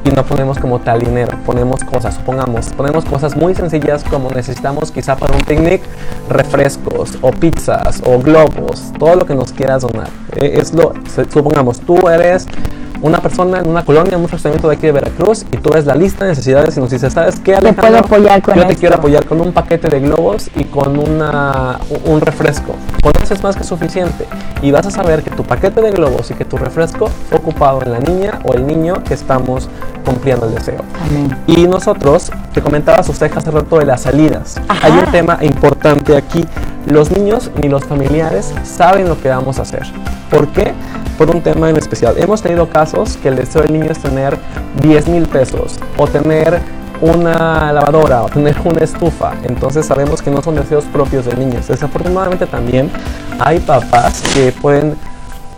[0.03, 4.91] y no ponemos como tal dinero, ponemos cosas, supongamos, ponemos cosas muy sencillas como necesitamos
[4.91, 5.81] quizá para un picnic
[6.29, 10.09] refrescos o pizzas o globos, todo lo que nos quieras donar.
[10.35, 10.93] Eh, es lo,
[11.31, 12.47] supongamos, tú eres
[13.01, 15.85] una persona en una colonia, en un fraccionamiento de aquí de Veracruz, y tú ves
[15.85, 17.81] la lista de necesidades y nos dices, ¿sabes qué, Alejandro?
[17.81, 21.79] puedo apoyar con Yo te quiero apoyar con un paquete de globos y con una,
[22.05, 22.75] un refresco.
[23.01, 24.25] Con es más que suficiente.
[24.61, 27.81] Y vas a saber que tu paquete de globos y que tu refresco fue ocupado
[27.83, 29.69] en la niña o el niño que estamos
[30.05, 30.83] cumpliendo el deseo.
[31.47, 34.59] Y nosotros, te comentaba usted hace rato de las salidas.
[34.81, 36.45] Hay un tema importante aquí.
[36.85, 39.83] Los niños ni los familiares saben lo que vamos a hacer.
[40.29, 40.73] ¿Por qué?
[41.17, 42.15] Por un tema en especial.
[42.17, 44.37] Hemos tenido casos que el deseo del niño es tener
[44.81, 46.59] 10 mil pesos o tener
[47.01, 49.33] una lavadora o tener una estufa.
[49.43, 51.67] Entonces sabemos que no son deseos propios de niños.
[51.67, 52.89] Desafortunadamente también
[53.39, 54.95] hay papás que pueden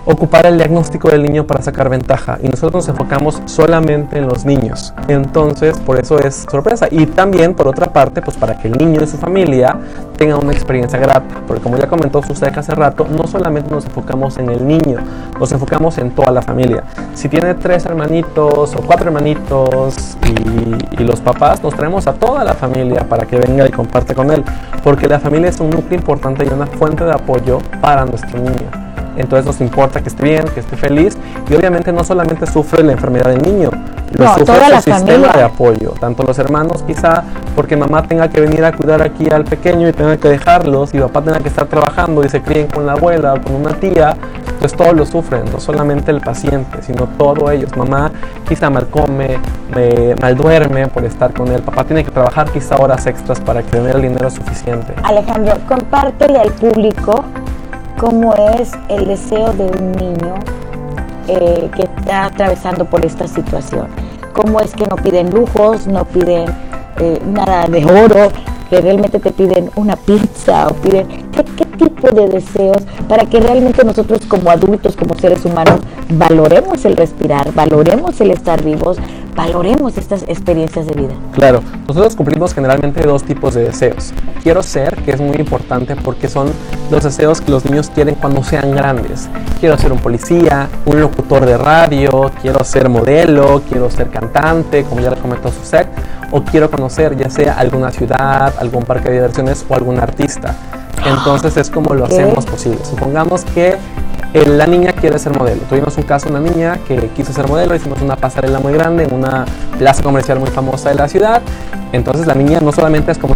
[0.05, 4.45] ocupar el diagnóstico del niño para sacar ventaja y nosotros nos enfocamos solamente en los
[4.45, 4.93] niños.
[5.07, 6.87] Entonces, por eso es sorpresa.
[6.91, 9.77] Y también, por otra parte, pues para que el niño y su familia
[10.17, 11.41] tengan una experiencia grata.
[11.47, 14.99] Porque como ya comentó usted hace rato, no solamente nos enfocamos en el niño,
[15.39, 16.83] nos enfocamos en toda la familia.
[17.13, 22.43] Si tiene tres hermanitos o cuatro hermanitos y, y los papás, nos traemos a toda
[22.43, 24.43] la familia para que venga y comparte con él.
[24.83, 28.83] Porque la familia es un núcleo importante y una fuente de apoyo para nuestro niño
[29.15, 31.17] entonces nos importa que esté bien, que esté feliz
[31.49, 33.69] y obviamente no solamente sufre la enfermedad del niño,
[34.17, 37.23] lo sufre el sistema de apoyo, tanto los hermanos quizá
[37.55, 40.99] porque mamá tenga que venir a cuidar aquí al pequeño y tenga que dejarlos y
[40.99, 44.15] papá tenga que estar trabajando y se críen con la abuela o con una tía,
[44.59, 47.75] pues todos lo sufren, no solamente el paciente, sino todos ellos.
[47.75, 48.11] Mamá
[48.47, 49.37] quizá mal come,
[50.21, 53.71] mal duerme por estar con él, papá tiene que trabajar quizá horas extras para que
[53.71, 54.93] tenga el dinero suficiente.
[55.03, 57.23] Alejandro, compártele al público
[57.97, 60.35] cómo es el deseo de un niño
[61.27, 63.87] eh, que está atravesando por esta situación.
[64.33, 66.49] Cómo es que no piden lujos, no piden
[66.99, 68.31] eh, nada de oro,
[68.69, 73.39] que realmente te piden una pizza o piden ¿qué, qué, tipo de deseos para que
[73.39, 75.79] realmente nosotros como adultos, como seres humanos,
[76.09, 78.97] valoremos el respirar, valoremos el estar vivos,
[79.35, 81.13] valoremos estas experiencias de vida.
[81.33, 84.13] Claro, nosotros cumplimos generalmente dos tipos de deseos.
[84.41, 86.51] Quiero ser, que es muy importante porque son
[86.91, 89.29] los deseos que los niños quieren cuando sean grandes.
[89.59, 95.01] Quiero ser un policía, un locutor de radio, quiero ser modelo, quiero ser cantante, como
[95.01, 95.87] ya le comentó Susek,
[96.31, 100.55] o quiero conocer ya sea alguna ciudad, algún parque de diversiones o algún artista.
[101.05, 102.79] Entonces es como lo hacemos posible.
[102.85, 103.77] Supongamos que
[104.33, 105.61] la niña quiere ser modelo.
[105.69, 109.03] Tuvimos un caso de una niña que quiso ser modelo, hicimos una pasarela muy grande
[109.03, 109.45] en una
[109.77, 111.41] plaza comercial muy famosa de la ciudad.
[111.91, 113.35] Entonces la niña no solamente es como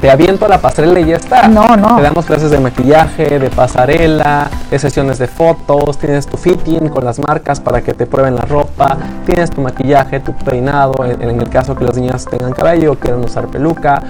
[0.00, 1.48] te aviento a la pasarela y ya está.
[1.48, 1.96] No, no.
[1.96, 7.04] Te damos clases de maquillaje, de pasarela, de sesiones de fotos, tienes tu fitting con
[7.04, 8.96] las marcas para que te prueben la ropa,
[9.26, 13.24] tienes tu maquillaje, tu peinado, en, en el caso que las niñas tengan cabello quieran
[13.24, 14.00] usar peluca,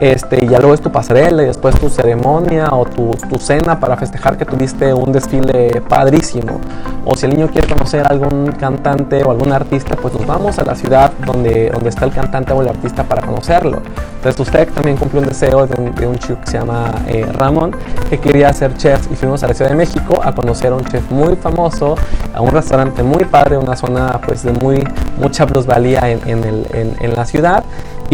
[0.00, 3.78] este, y ya luego es tu pasarela y después tu ceremonia o tu, tu, cena
[3.78, 6.60] para festejar que tuviste un desfile padrísimo.
[7.04, 10.58] O si el niño quiere conocer a algún cantante o algún artista, pues nos vamos
[10.58, 13.82] a la ciudad donde, donde está el cantante o el artista para conocerlo.
[14.16, 17.26] Entonces usted también cumplió un deseo de un, de un chico que se llama eh,
[17.32, 17.76] Ramón,
[18.10, 20.84] que quería ser chef y fuimos a la Ciudad de México a conocer a un
[20.86, 21.94] chef muy famoso,
[22.34, 24.82] a un restaurante muy padre, una zona pues de muy
[25.18, 27.62] mucha plusvalía en, en, el, en, en la ciudad.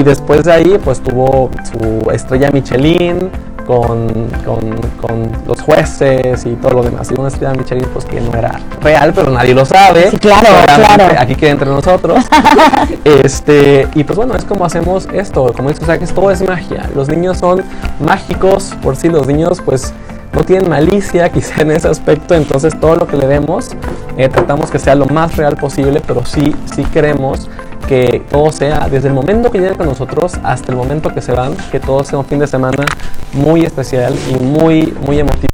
[0.01, 3.31] Y después de ahí, pues tuvo su estrella Michelin
[3.67, 7.11] con, con, con, los jueces y todo lo demás.
[7.11, 10.11] Y una estrella Michelin, pues que no era real, pero nadie lo sabe.
[10.11, 11.05] Sí, claro, claro.
[11.19, 12.25] Aquí queda entre nosotros.
[13.05, 15.53] este, y pues bueno, es como hacemos esto.
[15.53, 16.89] Como dices, o sea, que todo es magia.
[16.95, 17.63] Los niños son
[18.03, 19.11] mágicos por sí.
[19.11, 19.93] Los niños, pues
[20.33, 23.73] no tienen malicia quizá en ese aspecto, entonces todo lo que le demos
[24.17, 27.51] eh, tratamos que sea lo más real posible, pero sí, sí queremos
[27.91, 31.33] que todo sea, desde el momento que llegan con nosotros hasta el momento que se
[31.33, 32.87] van, que todo sea un fin de semana
[33.33, 35.49] muy especial y muy, muy emotivo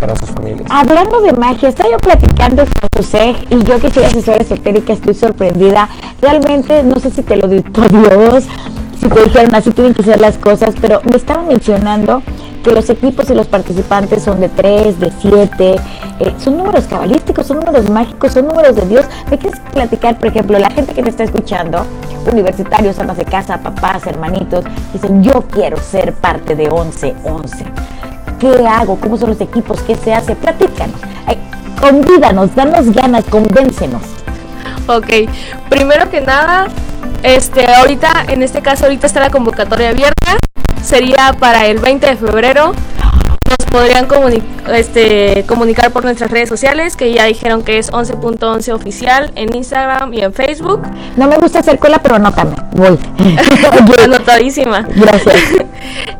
[0.00, 0.66] para, sus familias.
[0.70, 5.12] Hablando de magia, estoy yo platicando con José y yo que soy asesora esotérica estoy
[5.12, 5.90] sorprendida.
[6.22, 8.44] Realmente no sé si te lo dictó Dios,
[8.98, 12.22] si te dijeron así tienen que ser las cosas, pero me estaban mencionando
[12.64, 15.76] que los equipos y los participantes son de 3, de 7,
[16.20, 19.04] eh, son números cabalísticos, son números mágicos, son números de Dios.
[19.30, 21.84] ¿Me quieres platicar, por ejemplo, la gente que te está escuchando,
[22.32, 27.64] universitarios, amas de casa, papás, hermanitos, dicen, yo quiero ser parte de 11, 11.
[28.40, 28.96] ¿Qué hago?
[28.98, 29.80] ¿Cómo son los equipos?
[29.82, 30.34] ¿Qué se hace?
[30.34, 30.96] Platícanos.
[31.80, 34.02] Convídanos, danos ganas, convéncenos.
[34.86, 35.28] Ok,
[35.68, 36.68] primero que nada,
[37.22, 40.38] este, ahorita, en este caso, ahorita está la convocatoria abierta.
[40.84, 42.72] Sería para el 20 de febrero.
[43.48, 48.72] Nos podrían comuni este, comunicar por nuestras redes sociales, que ya dijeron que es 11.11
[48.72, 50.82] oficial en Instagram y en Facebook.
[51.16, 52.56] No me gusta hacer cola, pero anótame.
[52.72, 52.98] Voy.
[54.04, 54.86] Anotadísima.
[54.94, 55.36] Gracias.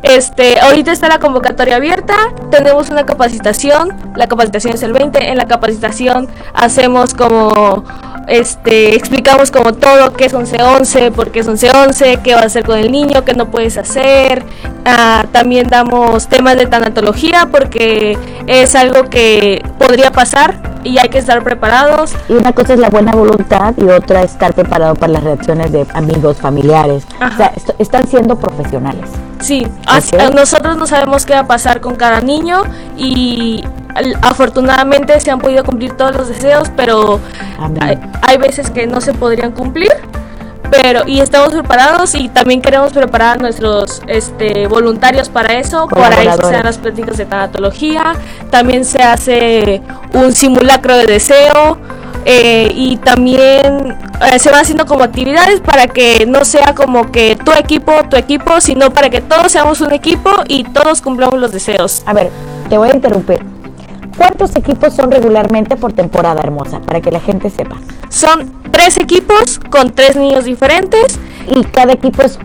[0.03, 2.13] Este, ahorita está la convocatoria abierta.
[2.51, 3.89] Tenemos una capacitación.
[4.15, 5.31] La capacitación es el 20.
[5.31, 7.83] En la capacitación hacemos como
[8.27, 12.63] este, explicamos como todo, qué es 11-11, por qué es 11-11, qué va a hacer
[12.63, 14.43] con el niño, qué no puedes hacer.
[14.85, 21.17] Ah, también damos temas de tanatología porque es algo que podría pasar y hay que
[21.17, 22.13] estar preparados.
[22.29, 25.71] Y una cosa es la buena voluntad y otra es estar preparado para las reacciones
[25.71, 27.05] de amigos, familiares.
[27.19, 27.33] Ajá.
[27.33, 29.09] O sea, est están siendo profesionales.
[29.41, 30.29] Sí, okay.
[30.33, 32.63] nosotros no sabemos qué va a pasar con cada niño
[32.97, 33.63] y
[34.21, 37.19] afortunadamente se han podido cumplir todos los deseos, pero
[37.81, 39.91] hay, hay, veces que no se podrían cumplir.
[40.71, 46.21] Pero y estamos preparados y también queremos preparar a nuestros este, voluntarios para eso, para
[46.21, 48.13] eso se dan las pláticas de tanatología,
[48.49, 49.81] también se hace
[50.13, 51.77] un simulacro de deseo,
[52.27, 57.35] eh, y también eh, se van haciendo como actividades para que no sea como que
[57.35, 61.51] tu equipo, tu equipo, sino para que todos seamos un equipo y todos cumplamos los
[61.51, 62.01] deseos.
[62.07, 62.31] A ver,
[62.67, 63.54] te voy a interrumpir.
[64.17, 66.79] ¿Cuántos equipos son regularmente por temporada hermosa?
[66.79, 67.77] Para que la gente sepa.
[68.09, 71.19] Son tres equipos con tres niños diferentes.
[71.47, 72.39] Y cada equipo es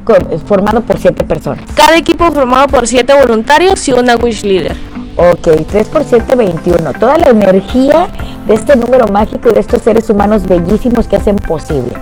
[0.46, 1.64] formado por siete personas.
[1.74, 4.76] Cada equipo formado por siete voluntarios y una wish leader.
[5.16, 6.92] Ok, 3 por 7, 21.
[6.94, 8.08] Toda la energía
[8.46, 11.92] de este número mágico y de estos seres humanos bellísimos que hacen posible.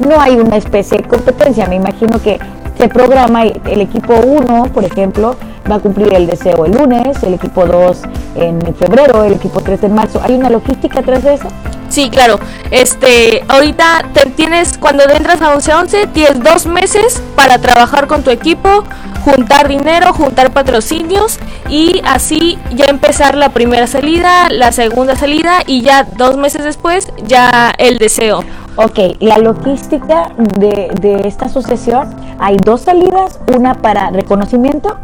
[0.00, 2.38] No hay una especie de competencia, me imagino que
[2.78, 5.36] se programa el equipo 1, por ejemplo,
[5.70, 8.02] va a cumplir el deseo el lunes, el equipo 2
[8.36, 10.20] en febrero, el equipo 3 en marzo.
[10.22, 11.48] ¿Hay una logística tras de eso?
[11.88, 12.38] Sí, claro.
[12.70, 18.30] Este, ahorita te tienes, cuando entras a 1111, tienes dos meses para trabajar con tu
[18.30, 18.84] equipo,
[19.24, 25.82] juntar dinero, juntar patrocinios y así ya empezar la primera salida, la segunda salida y
[25.82, 28.44] ya dos meses después ya el deseo.
[28.76, 34.98] Ok, la logística de, de esta asociación, hay dos salidas, una para reconocimiento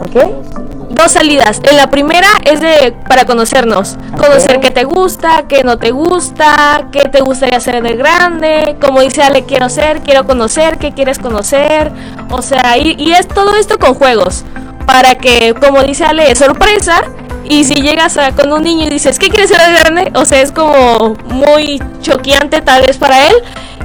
[0.00, 0.90] ¿Ok?
[0.90, 1.60] Dos salidas.
[1.64, 3.96] En la primera es de para conocernos.
[4.18, 8.76] Conocer qué te gusta, qué no te gusta, qué te gustaría hacer de grande.
[8.80, 11.90] Como dice Ale, quiero ser, quiero conocer, qué quieres conocer.
[12.30, 14.44] O sea, y, y es todo esto con juegos.
[14.86, 17.02] Para que, como dice Ale, es sorpresa.
[17.44, 20.12] Y si llegas a, con un niño y dices, ¿qué quieres ser de grande?
[20.14, 23.34] O sea, es como muy choqueante tal vez para él.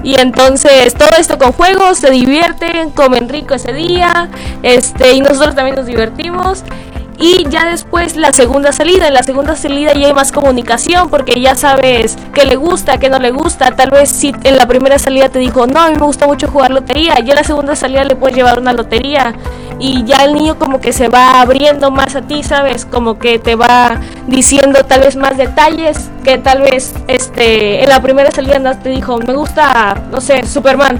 [0.03, 4.29] Y entonces todo esto con juegos, se divierten, comen rico ese día,
[4.63, 6.63] este, y nosotros también nos divertimos.
[7.19, 11.41] Y ya después la segunda salida, en la segunda salida ya hay más comunicación porque
[11.41, 13.71] ya sabes qué le gusta, qué no le gusta.
[13.71, 16.47] Tal vez si en la primera salida te dijo, no, a mí me gusta mucho
[16.47, 19.33] jugar lotería, ya en la segunda salida le puedes llevar una lotería.
[19.79, 22.85] Y ya el niño como que se va abriendo más a ti, ¿sabes?
[22.85, 28.01] Como que te va diciendo tal vez más detalles que tal vez este en la
[28.01, 30.99] primera salida no te dijo, me gusta, no sé, Superman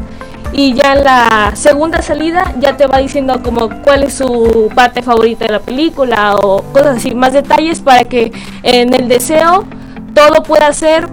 [0.54, 5.02] y ya en la segunda salida ya te va diciendo como cuál es su parte
[5.02, 8.32] favorita de la película o cosas así, más detalles para que
[8.64, 9.66] en el deseo
[10.14, 11.08] todo pueda ser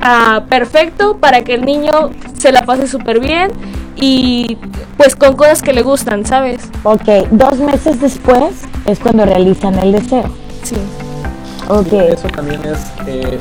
[0.00, 3.50] ah, perfecto para que el niño se la pase súper bien
[3.96, 4.58] y
[4.96, 6.68] pues con cosas que le gustan, ¿sabes?
[6.82, 8.54] Ok, dos meses después
[8.86, 10.24] es cuando realizan el deseo.
[10.62, 10.76] Sí.
[11.68, 11.92] Ok.
[11.92, 13.38] Eso también es, eh,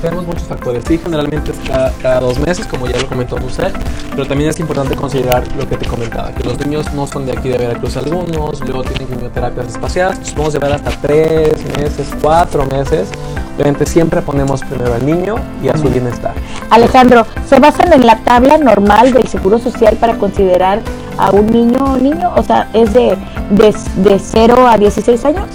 [0.00, 0.84] tenemos muchos factores.
[0.86, 3.72] Sí, generalmente es cada, cada dos meses, como ya lo comentó José,
[4.10, 7.32] pero también es importante considerar lo que te comentaba, que los niños no son de
[7.32, 12.64] aquí de Veracruz algunos, luego tienen quimioterapias espaciadas, pues podemos llevar hasta tres meses, cuatro
[12.66, 13.08] meses.
[13.56, 16.32] Obviamente siempre ponemos primero al niño y a su bienestar.
[16.70, 20.80] Alejandro, ¿se basan en la tabla normal del Seguro Social para considerar
[21.16, 22.32] a un niño o niño?
[22.36, 23.16] O sea, ¿es de,
[23.50, 25.46] de, de 0 a 16 años?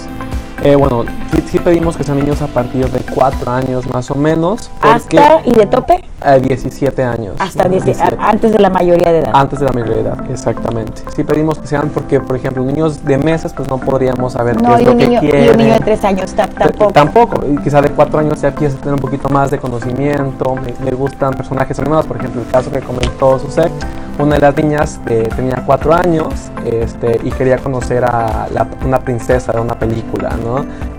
[0.64, 1.04] Eh, bueno,
[1.50, 4.70] sí, pedimos que sean niños a partir de 4 años más o menos.
[4.80, 6.02] ¿Hasta y de tope?
[6.22, 7.34] a 17 años.
[7.38, 7.68] Hasta ¿no?
[7.72, 8.16] 10 17.
[8.18, 9.32] antes de la mayoría de edad.
[9.34, 11.02] Antes de la mayoría de edad, exactamente.
[11.14, 14.74] Sí pedimos que sean porque, por ejemplo, niños de meses, pues no podríamos saber no,
[14.74, 15.50] qué es lo que niño, y quieren.
[15.50, 16.92] un niño de 3 años ta- tampoco.
[16.92, 20.54] Tampoco, y quizá de cuatro años ya empieza a tener un poquito más de conocimiento,
[20.56, 23.70] me, me gustan personajes animados, por ejemplo el caso que comentó Susek,
[24.18, 26.26] una de las niñas eh, tenía cuatro años
[26.64, 30.30] este, y quería conocer a la- una princesa de una película.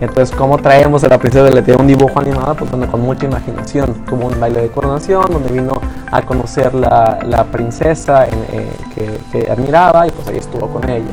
[0.01, 2.55] Entonces, ¿cómo traemos a la princesa de de un dibujo animado?
[2.55, 5.79] Pues con mucha imaginación, tuvo un baile de coronación donde vino
[6.11, 11.05] a conocer la, la princesa eh, que, que admiraba y pues ahí estuvo con ella.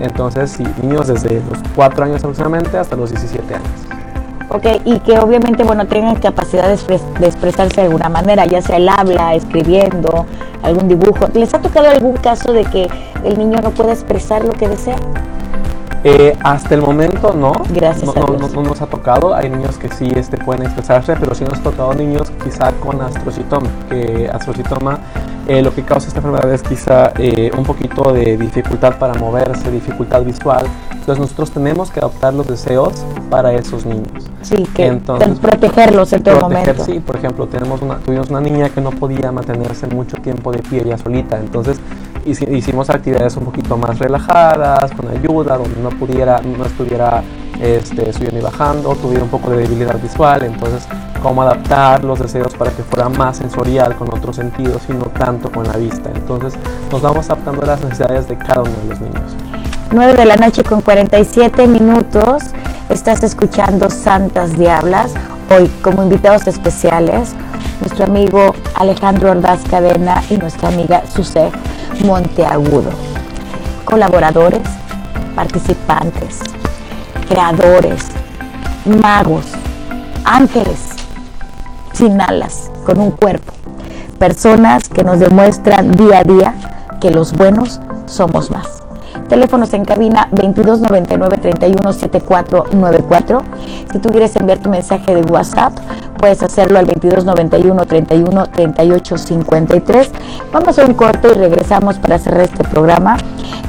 [0.00, 3.97] Entonces, sí, niños desde los 4 años aproximadamente hasta los 17 años.
[4.50, 8.62] Ok, y que obviamente, bueno, tengan capacidad de, expres- de expresarse de alguna manera, ya
[8.62, 10.24] sea el habla, escribiendo,
[10.62, 11.26] algún dibujo.
[11.34, 12.88] ¿Les ha tocado algún caso de que
[13.24, 14.96] el niño no pueda expresar lo que desea?
[16.04, 17.52] Eh, hasta el momento no.
[17.70, 18.52] Gracias no, a no- Dios.
[18.54, 19.34] no- no nos ha tocado.
[19.34, 23.02] Hay niños que sí este, pueden expresarse, pero sí nos ha tocado niños quizá con
[23.02, 23.68] astrocitoma.
[23.90, 24.98] Que astrocitoma
[25.48, 29.70] eh, lo que causa esta enfermedad es quizá eh, un poquito de dificultad para moverse,
[29.70, 30.66] dificultad visual.
[30.92, 32.92] Entonces nosotros tenemos que adoptar los deseos
[33.30, 34.28] para esos niños.
[34.42, 36.84] Sí, que Entonces, protegerlos en todo proteger, momento.
[36.84, 40.58] sí, por ejemplo, tenemos una, tuvimos una niña que no podía mantenerse mucho tiempo de
[40.58, 41.78] pie ya solita, entonces
[42.30, 47.22] hicimos actividades un poquito más relajadas, con ayuda, donde no pudiera, no estuviera
[47.60, 50.86] este, subiendo y bajando, tuviera un poco de debilidad visual, entonces
[51.22, 55.50] cómo adaptar los deseos para que fuera más sensorial con otros sentidos y no tanto
[55.50, 56.10] con la vista.
[56.14, 56.54] Entonces
[56.90, 59.36] nos vamos adaptando a las necesidades de cada uno de los niños.
[59.90, 62.42] 9 de la noche con 47 minutos.
[62.90, 65.12] Estás escuchando Santas Diablas.
[65.50, 67.30] Hoy como invitados especiales,
[67.80, 71.54] nuestro amigo Alejandro Ordaz Cadena y nuestra amiga Susef
[72.04, 72.90] Monteagudo.
[73.86, 74.60] Colaboradores,
[75.34, 76.40] participantes,
[77.26, 78.08] creadores,
[78.84, 79.46] magos,
[80.24, 80.90] ángeles
[81.94, 83.54] sin alas, con un cuerpo.
[84.18, 86.54] Personas que nos demuestran día a día
[87.00, 88.87] que los buenos somos más.
[89.28, 93.42] Teléfonos en cabina 22 99 31 74 94.
[93.92, 95.72] Si tú quieres enviar tu mensaje de WhatsApp,
[96.18, 100.10] puedes hacerlo al 22 91 31 38 53.
[100.52, 103.16] Vamos a un corte y regresamos para cerrar este programa.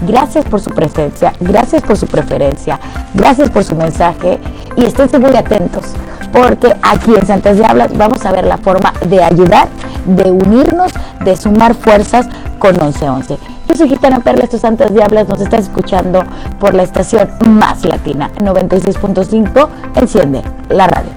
[0.08, 2.80] Gracias por su presencia, gracias por su preferencia,
[3.14, 4.40] gracias por su mensaje
[4.78, 5.94] y estén muy atentos
[6.32, 9.68] porque aquí en Santas Diablas vamos a ver la forma de ayudar,
[10.06, 10.92] de unirnos,
[11.24, 12.28] de sumar fuerzas
[12.60, 13.38] con 1111.
[13.68, 16.24] Yo soy Gitana Perla, estos Santas Diablas nos estás escuchando
[16.60, 21.12] por la estación más latina, 96.5, enciende la radio.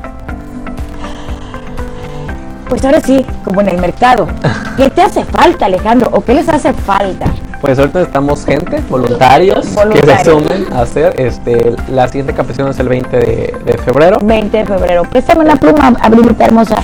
[2.69, 4.27] Pues ahora sí, como en el mercado,
[4.77, 6.09] ¿qué te hace falta Alejandro?
[6.13, 7.27] ¿O qué les hace falta?
[7.61, 11.21] Pues ahorita necesitamos gente, voluntarios, que se sumen a hacer.
[11.21, 14.19] Este, la siguiente capacitación es el 20 de, de febrero.
[14.21, 15.03] 20 de febrero.
[15.05, 16.83] Préstame una pluma, abrimita hermosa.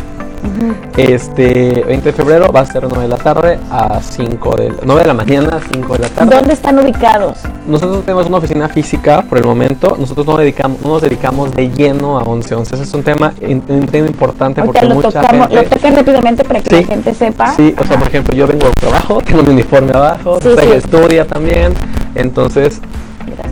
[0.97, 5.01] Este 20 de febrero va a ser 9 de la tarde a 5 de 9
[5.03, 6.35] de la mañana a 5 de la tarde.
[6.37, 7.39] ¿Dónde están ubicados?
[7.67, 9.97] Nosotros tenemos una oficina física por el momento.
[9.99, 12.75] Nosotros no, dedicamos, no nos dedicamos de lleno a 1111.
[12.75, 15.55] Ese es un tema, un tema importante Ahorita porque lo mucha tocamos, gente...
[15.65, 16.83] lo tocan rápidamente para que Sí.
[16.83, 17.55] la gente sepa.
[17.55, 20.55] Sí, o sea, por ejemplo, yo vengo de trabajo, tengo mi uniforme abajo, Sí, o
[20.55, 20.71] sea, sí.
[20.73, 21.75] estudia también.
[22.15, 22.81] Entonces,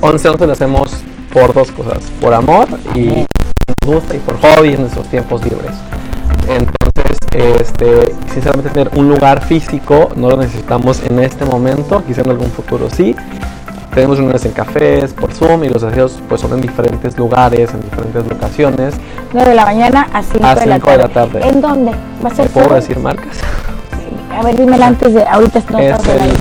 [0.01, 0.91] 11-11 lo hacemos
[1.33, 3.25] por dos cosas, por amor y
[3.85, 5.73] nos gusta y por hobby en nuestros tiempos libres.
[6.49, 12.31] Entonces, este, sinceramente tener un lugar físico no lo necesitamos en este momento, quizá en
[12.31, 13.15] algún futuro sí.
[13.95, 17.81] Tenemos reuniones en cafés, por Zoom y los deseos pues son en diferentes lugares, en
[17.81, 18.95] diferentes locaciones.
[19.33, 21.41] 9 de la mañana a 5 A de, la cinco de la tarde.
[21.41, 21.49] tarde.
[21.49, 21.93] ¿En dónde?
[22.25, 23.39] ¿Va a ser ¿Puedo decir marcas?
[24.37, 25.23] A ver, dímela antes de.
[25.23, 25.95] Ahorita no es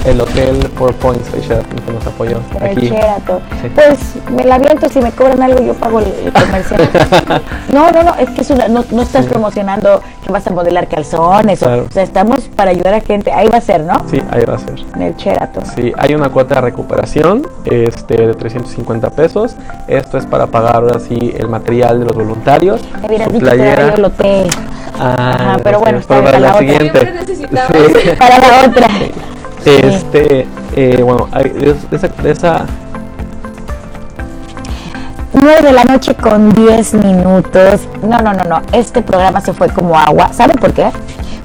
[0.06, 2.90] el, el hotel Four Points de Sheraton que nos apoyó el aquí.
[2.90, 3.40] Sheraton.
[3.62, 3.70] Sí.
[3.74, 4.00] Pues
[4.36, 6.90] me la aviento, si me cobran algo yo pago el, el comercial.
[7.74, 9.30] no, no, no, es que es una- no, no estás Sí.
[9.32, 11.62] promocionando que vas a modelar calzones.
[11.64, 11.86] o- Claro.
[11.90, 13.32] O, sea, estamos para ayudar a gente.
[13.32, 14.04] Ahí va a ser, ¿no?
[14.10, 14.76] Sí, ahí va a ser.
[14.96, 15.66] En el Sheraton.
[15.66, 19.56] Sí, hay una cuota de recuperación este, de 350 pesos.
[19.88, 22.82] Esto es para pagar ahora sí el material de los voluntarios.
[23.02, 23.94] Me hubieras dicho que era playera.
[23.96, 24.48] el hotel.
[25.00, 27.14] Ah, Ajá, pero bueno, para Para la siguiente.
[27.36, 27.46] Sí.
[28.18, 28.88] Para la otra.
[29.66, 31.28] Este, eh, bueno,
[31.92, 32.66] esa, esa
[35.34, 37.82] 9 de la noche con 10 minutos.
[38.02, 38.62] No, no, no, no.
[38.72, 40.32] Este programa se fue como agua.
[40.34, 40.90] ¿Sabe por qué?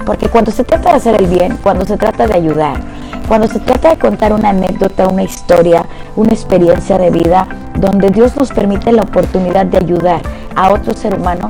[0.05, 2.79] Porque cuando se trata de hacer el bien, cuando se trata de ayudar,
[3.27, 5.85] cuando se trata de contar una anécdota, una historia,
[6.15, 10.21] una experiencia de vida, donde Dios nos permite la oportunidad de ayudar
[10.55, 11.49] a otro ser humano,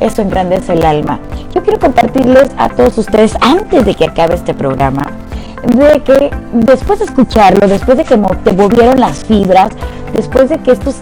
[0.00, 1.18] eso engrandece el alma.
[1.54, 5.06] Yo quiero compartirles a todos ustedes, antes de que acabe este programa,
[5.62, 9.70] de que después de escucharlo, después de que te movieron las fibras,
[10.14, 10.96] después de que estos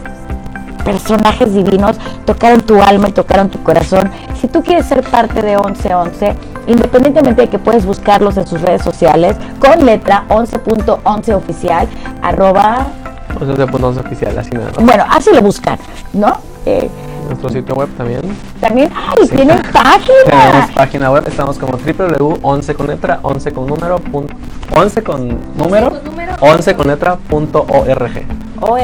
[0.85, 4.09] personajes divinos tocaron tu alma y tocaron tu corazón.
[4.41, 6.35] Si tú quieres ser parte de 1111,
[6.69, 11.89] independientemente de que puedes buscarlos en sus redes sociales, con letra 11.11 oficial,
[12.23, 12.87] arroba,
[13.31, 14.85] Entonces de puntos oficial, así nada más.
[14.85, 15.79] bueno, así lo buscan,
[16.13, 16.39] ¿no?
[16.65, 16.89] Eh,
[17.27, 18.21] Nuestro sitio web también.
[18.61, 19.27] también, ¡ay!
[19.29, 19.37] Sí.
[19.37, 20.15] Tienen página.
[20.27, 24.29] Tenemos página web, estamos como www.11 con letra, 11 con número, pun-
[24.75, 26.33] 11 con número, con número.
[26.41, 28.27] 11 con letra punto org.
[28.61, 28.75] Oh,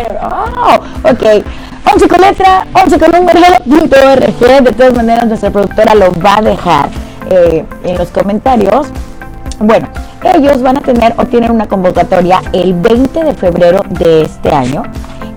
[1.11, 1.45] ok.
[1.95, 4.63] 11 con letra, 11 con número, punto org.
[4.65, 6.89] De todas maneras, nuestra productora lo va a dejar
[7.31, 8.87] eh, en los comentarios.
[9.59, 9.89] Bueno,
[10.35, 14.83] ellos van a tener o tienen una convocatoria el 20 de febrero de este año.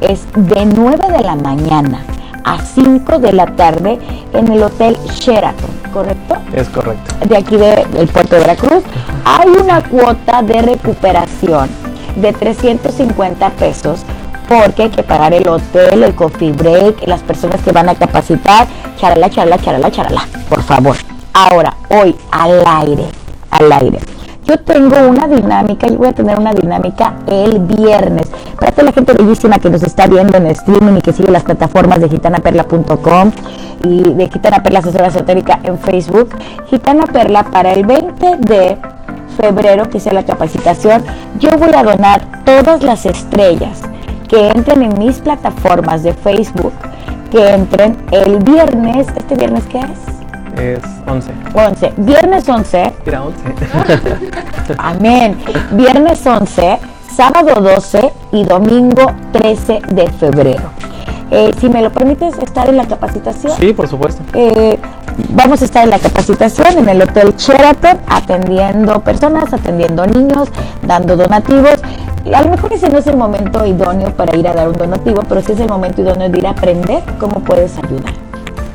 [0.02, 2.02] Es de 9 de la mañana
[2.46, 4.00] a 5 de la tarde
[4.34, 6.38] en el Hotel Sheraton, ¿correcto?
[6.54, 7.16] Es correcto.
[7.28, 8.84] de aquí de- del puerto de Veracruz,
[9.26, 11.68] hay una cuota de recuperación
[12.16, 14.02] de 350 pesos
[14.48, 18.68] porque hay que pagar el hotel, el coffee break, las personas que van a capacitar,
[19.00, 20.96] charala, charala, charala, charala, por favor.
[21.34, 23.06] Ahora, hoy al aire,
[23.50, 24.00] al aire.
[24.46, 28.30] Yo tengo una dinámica, yo voy a tener una dinámica el viernes.
[28.60, 31.44] Para toda la gente bellísima que nos está viendo en streaming y que sigue las
[31.44, 33.32] plataformas de gitanaperla.com
[33.84, 36.30] y de Gitana Perla Asesora Esotérica en Facebook,
[36.70, 38.78] Gitana Perla para el 20 de
[39.42, 41.04] febrero, que sea la capacitación,
[41.40, 43.82] yo voy a donar todas las estrellas
[44.28, 46.74] que entren en mis plataformas de Facebook,
[47.32, 50.25] que entren el viernes, ¿este viernes qué es?
[50.58, 51.32] Es 11.
[51.54, 53.40] 11, viernes 11, Mira, 11.
[54.78, 55.38] Amén.
[55.72, 56.80] Viernes 11,
[57.16, 60.64] sábado 12 y domingo 13 de febrero.
[61.32, 64.22] Eh, si me lo permites estar en la capacitación, sí, por supuesto.
[64.34, 64.80] eh,
[65.30, 70.50] vamos a estar en la capacitación en el Hotel Sheraton, atendiendo personas, atendiendo niños,
[70.84, 71.80] dando donativos.
[72.34, 75.22] A lo mejor ese no es el momento idóneo para ir a dar un donativo,
[75.28, 78.14] pero sí es el momento idóneo de ir a aprender cómo puedes ayudar.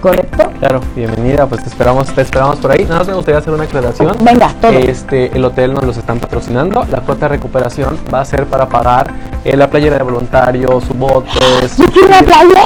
[0.01, 0.51] ¿Correcto?
[0.59, 2.85] Claro, bienvenida, pues te esperamos, te esperamos por ahí.
[2.85, 4.17] Nada más me gustaría hacer una aclaración.
[4.23, 4.73] Venga, todo.
[4.73, 6.87] Este, el hotel nos los están patrocinando.
[6.91, 9.13] La cuota de recuperación va a ser para pagar
[9.45, 11.77] eh, la playera de voluntarios, su botes.
[11.77, 12.65] ¡Yo quiero una playera!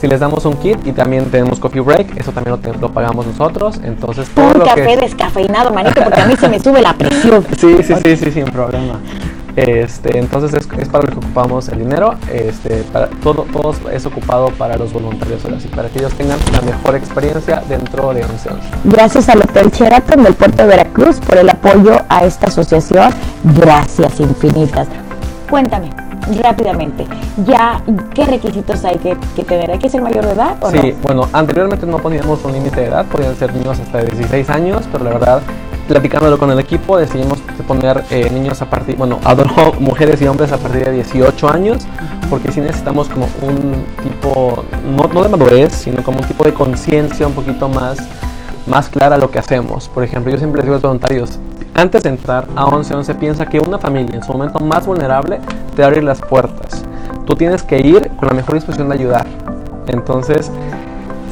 [0.00, 3.26] Si les damos un kit y también tenemos coffee break, eso también lo, lo pagamos
[3.26, 3.78] nosotros.
[3.84, 6.94] Entonces todo Un lo café que descafeinado, manito, porque a mí se me sube la
[6.94, 7.44] presión.
[7.58, 8.98] Sí, sí, sí, sí, sin problema.
[9.56, 12.14] Este, entonces es, para lo que ocupamos el dinero.
[12.32, 12.84] Este,
[13.22, 13.46] todo,
[13.92, 18.12] es ocupado para los voluntarios ahora sí, para que ellos tengan la mejor experiencia dentro
[18.14, 18.50] de 11
[18.84, 23.12] Gracias al Hotel Sheraton del Puerto de Veracruz por el apoyo a esta asociación.
[23.44, 24.88] Gracias infinitas.
[25.48, 25.99] Cuéntame
[26.38, 27.06] rápidamente,
[27.46, 27.82] ya
[28.14, 29.70] qué requisitos hay que, que tener.
[29.70, 32.86] ¿Hay que ser mayor de edad o Sí, bueno, anteriormente no poníamos un límite de
[32.86, 35.42] edad, podían ser niños hasta de 16 años, pero la verdad,
[35.88, 40.52] platicándolo con el equipo, decidimos poner eh, niños a partir, bueno, adoro mujeres y hombres
[40.52, 41.86] a partir de 18 años,
[42.28, 44.64] porque sí necesitamos como un tipo,
[44.96, 47.98] no, no de madurez, sino como un tipo de conciencia un poquito más
[48.66, 49.88] más clara lo que hacemos.
[49.88, 51.38] Por ejemplo, yo siempre les digo a los voluntarios,
[51.74, 55.40] antes de entrar a 1111 piensa que una familia en su momento más vulnerable
[55.74, 56.84] te va a abrir las puertas.
[57.26, 59.26] Tú tienes que ir con la mejor disposición de ayudar.
[59.86, 60.50] Entonces,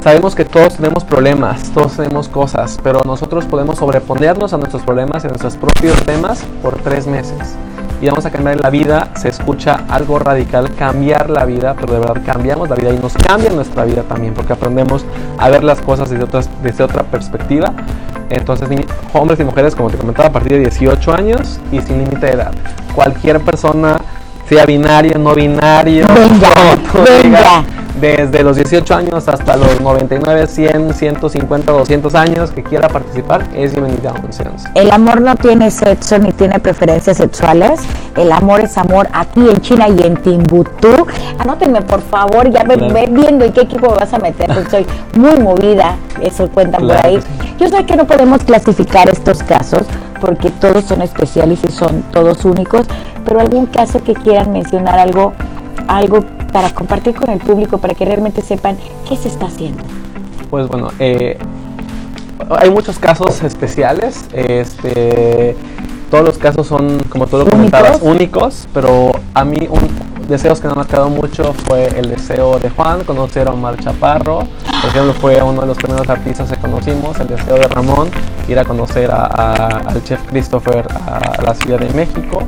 [0.02, 5.24] sabemos que todos tenemos problemas, todos tenemos cosas, pero nosotros podemos sobreponernos a nuestros problemas
[5.24, 7.56] y a nuestros propios temas por tres meses
[8.00, 11.98] y vamos a cambiar la vida, se escucha algo radical, cambiar la vida, pero de
[12.00, 15.04] verdad cambiamos la vida y nos cambia nuestra vida también, porque aprendemos
[15.36, 17.72] a ver las cosas desde, otras, desde otra perspectiva.
[18.30, 18.68] Entonces,
[19.14, 22.32] hombres y mujeres, como te comentaba, a partir de 18 años y sin límite de
[22.32, 22.52] edad.
[22.94, 23.98] Cualquier persona,
[24.48, 26.06] sea binario, no binario,
[27.04, 27.64] venga,
[28.00, 33.72] desde los 18 años hasta los 99, 100, 150, 200 años que quiera participar, es
[33.72, 34.44] bienvenida a 11
[34.74, 37.80] El amor no tiene sexo ni tiene preferencias sexuales.
[38.16, 41.06] El amor es amor aquí en China y en Timbuktu.
[41.38, 44.70] Anótenme, por favor, ya me ve viendo en qué equipo me vas a meter, porque
[44.70, 45.96] soy muy movida.
[46.22, 47.20] Eso cuenta por ahí.
[47.58, 49.82] Yo sé que no podemos clasificar estos casos
[50.20, 52.86] porque todos son especiales y son todos únicos,
[53.24, 55.32] pero algún caso que quieran mencionar algo
[55.88, 58.76] algo para compartir con el público, para que realmente sepan
[59.08, 59.82] qué se está haciendo?
[60.50, 61.38] Pues bueno, eh,
[62.50, 64.24] hay muchos casos especiales.
[64.32, 65.56] Este,
[66.10, 69.88] todos los casos son, como tú lo comentabas, únicos, pero a mí un
[70.28, 74.40] deseos que me han marcado mucho fue el deseo de Juan, conocer a Omar Chaparro,
[74.80, 78.10] por ejemplo fue uno de los primeros artistas que conocimos, el deseo de Ramón,
[78.46, 82.42] ir a conocer al chef Christopher a la Ciudad de México,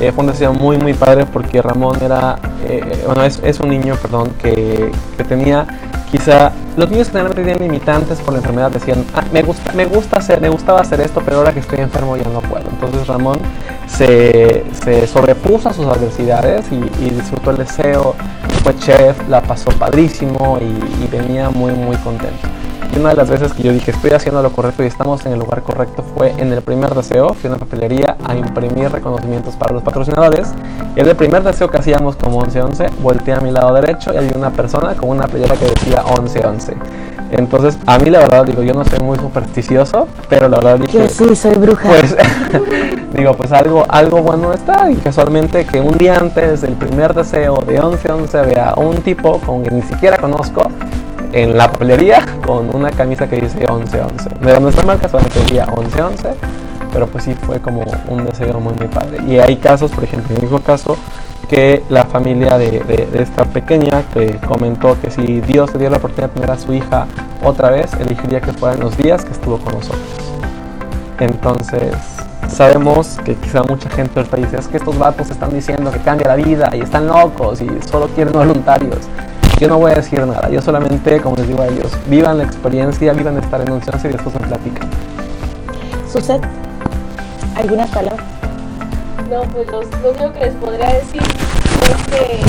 [0.00, 3.96] eh, fue un deseo muy muy padre porque Ramón era, eh, bueno, es, un niño,
[3.96, 4.90] perdón, que,
[5.28, 5.66] tenía
[6.12, 10.18] quizá, los niños generalmente tienen limitantes por la enfermedad, decían, ah, me, gusta, me, gusta
[10.18, 12.68] hacer, me gustaba hacer esto, pero ahora que estoy enfermo ya no puedo.
[12.68, 13.38] Entonces Ramón
[13.86, 14.62] se,
[15.06, 18.14] sobrepuso a sus adversidades y, disfrutó el deseo,
[18.62, 22.46] fue chef, la pasó padrísimo y, y venía muy muy contento.
[22.94, 25.32] Y una de las veces que yo dije estoy haciendo lo correcto y estamos en
[25.32, 27.32] el lugar correcto fue en el primer deseo.
[27.32, 30.52] Fui a una papelería a imprimir reconocimientos para los patrocinadores.
[30.94, 34.18] Y en el primer deseo que hacíamos como 11-11, volteé a mi lado derecho y
[34.18, 36.74] había una persona con una playera que decía 11-11.
[37.30, 40.98] Entonces, a mí la verdad, digo, yo no soy muy supersticioso, pero la verdad dije...
[40.98, 41.88] Yo sí, soy bruja.
[41.88, 42.14] Pues,
[43.14, 44.90] digo, pues algo, algo bueno está.
[44.90, 49.62] Y casualmente que un día antes del primer deseo de 11-11 vea un tipo con
[49.62, 50.70] que ni siquiera conozco
[51.32, 54.30] en la papelería con una camisa que dice 1111.
[54.40, 56.28] De nuestra marca solamente decía 1111,
[56.92, 59.18] pero pues sí fue como un deseo muy muy padre.
[59.26, 60.96] Y hay casos, por ejemplo, en el mismo caso,
[61.48, 66.28] que la familia de, esta pequeña que comentó que si Dios le dio la oportunidad
[66.28, 67.06] de tener a su hija
[67.42, 70.00] otra vez, elegiría que fueran los días que estuvo con nosotros.
[71.18, 71.94] Entonces,
[72.48, 76.28] sabemos que quizá mucha gente del país es que estos vatos están diciendo que cambia
[76.28, 78.98] la vida y están locos y solo quieren voluntarios.
[79.62, 82.42] Yo no voy a decir nada, yo solamente, como les digo a ellos, vivan la
[82.42, 84.90] experiencia, vivan estar en un chance y después me platican.
[86.12, 86.42] Suset,
[87.54, 88.26] ¿algunas palabras?
[89.30, 92.40] No, pues lo único que les podría decir es que,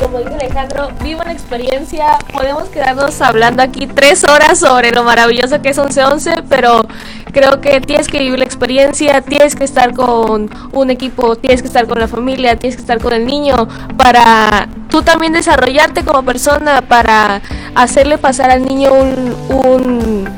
[0.00, 2.06] como dice Alejandro, vivan la experiencia.
[2.32, 6.86] Podemos quedarnos hablando aquí tres horas sobre lo maravilloso que es 11-11, pero
[7.32, 11.68] creo que tienes que vivir la experiencia, tienes que estar con un equipo, tienes que
[11.68, 16.22] estar con la familia, tienes que estar con el niño para tú también desarrollarte como
[16.22, 17.40] persona, para
[17.74, 20.28] hacerle pasar al niño un, un,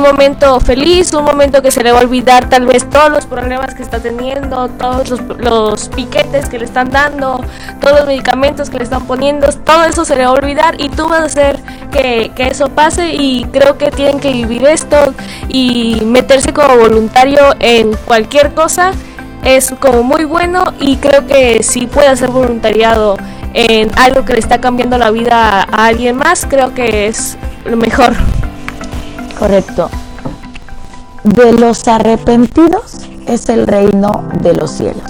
[0.00, 3.74] momento feliz, un momento que se le va a olvidar tal vez todos los problemas
[3.74, 7.44] que está teniendo, todos los, piquetes que le están dando,
[7.80, 10.88] todos los medicamentos que le están poniendo, todo eso se le va a olvidar y
[10.88, 11.58] tú vas a hacer
[11.90, 15.12] que, que eso pase y creo que tienen que vivir esto
[15.48, 18.92] y meterse como voluntario en cualquier cosa
[19.44, 23.16] es como muy bueno y creo que si puede hacer voluntariado
[23.54, 27.76] en algo que le está cambiando la vida a alguien más, creo que es lo
[27.76, 28.14] mejor.
[29.38, 29.88] Correcto.
[31.24, 35.02] De los arrepentidos es el reino de los cielos.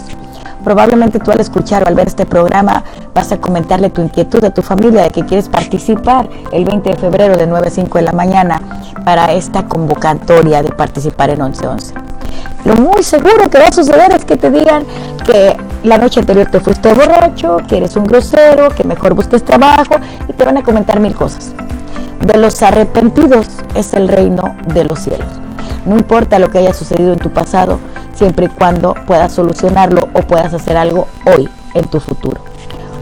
[0.65, 4.51] Probablemente tú al escuchar o al ver este programa vas a comentarle tu inquietud a
[4.51, 8.05] tu familia de que quieres participar el 20 de febrero de 9 a 5 de
[8.05, 8.61] la mañana
[9.05, 11.95] para esta convocatoria de participar en 1111.
[12.65, 14.85] Lo muy seguro que va a suceder es que te digan
[15.25, 19.97] que la noche anterior te fuiste borracho, que eres un grosero, que mejor busques trabajo
[20.29, 21.53] y te van a comentar mil cosas.
[22.23, 25.27] De los arrepentidos es el reino de los cielos.
[25.85, 27.81] No importa lo que haya sucedido en tu pasado,
[28.15, 32.41] siempre y cuando puedas solucionarlo o puedas hacer algo hoy en tu futuro.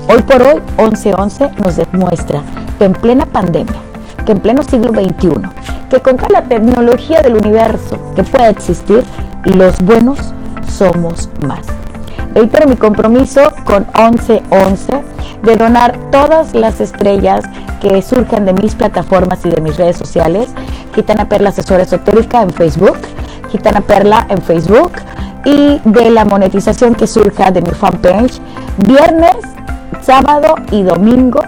[0.09, 2.43] Hoy por hoy, 1111 nos demuestra
[2.79, 3.77] que en plena pandemia,
[4.25, 5.43] que en pleno siglo XXI,
[5.91, 9.05] que con toda la tecnología del universo que pueda existir,
[9.45, 10.19] los buenos
[10.67, 11.67] somos más.
[12.35, 15.03] Reitero mi compromiso con 1111
[15.43, 17.45] de donar todas las estrellas
[17.81, 20.49] que surjan de mis plataformas y de mis redes sociales.
[20.95, 22.99] Gitana Perla Asesora Esotérica en Facebook,
[23.51, 24.93] Gitana Perla en Facebook.
[25.45, 28.41] Y de la monetización que surja de mi fanpage.
[28.87, 29.37] Viernes,
[30.03, 31.41] sábado y domingo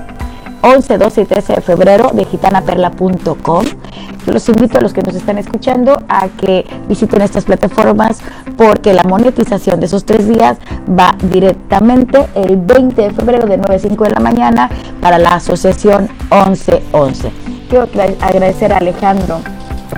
[0.63, 3.65] 11, 12 y 13 de febrero de gitanaperla.com.
[4.25, 8.21] Yo los invito a los que nos están escuchando a que visiten estas plataformas
[8.57, 10.59] porque la monetización de esos tres días
[10.89, 15.35] va directamente el 20 de febrero de 9 a 5 de la mañana para la
[15.35, 17.33] asociación 1111.
[17.69, 17.89] Quiero
[18.21, 19.41] agradecer a Alejandro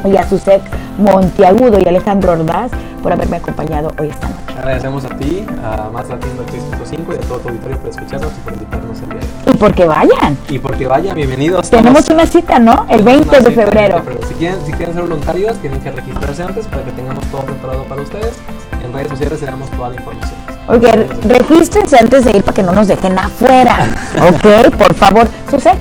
[0.04, 0.62] y a su sec
[0.98, 2.70] Monteagudo y Alejandro Ordaz
[3.02, 4.40] por haberme acompañado hoy esta noche.
[4.56, 8.40] Agradecemos a ti, a Más Latino 3.5 y a todo tu auditorio por escucharnos y
[8.40, 9.33] por invitarnos el día de hoy.
[9.46, 10.38] Y porque vayan.
[10.48, 11.68] Y porque vayan, bienvenidos.
[11.68, 12.86] Tenemos una cita, ¿no?
[12.88, 14.02] El 20 de febrero.
[14.28, 17.84] Si quieren, si quieren ser voluntarios, tienen que registrarse antes para que tengamos todo preparado
[17.84, 18.34] para ustedes.
[18.82, 20.34] En redes sociales le damos toda la información.
[20.66, 20.84] Ok,
[21.28, 23.88] regístrense antes de ir para que no nos dejen afuera.
[24.28, 25.28] ok, por favor.
[25.50, 25.78] Sucede.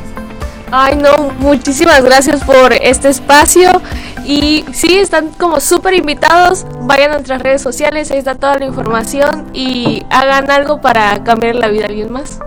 [0.72, 3.70] Ay, no, muchísimas gracias por este espacio.
[4.26, 6.66] Y sí, están como súper invitados.
[6.82, 11.56] Vayan a nuestras redes sociales, ahí está toda la información y hagan algo para cambiar
[11.56, 12.40] la vida de alguien más.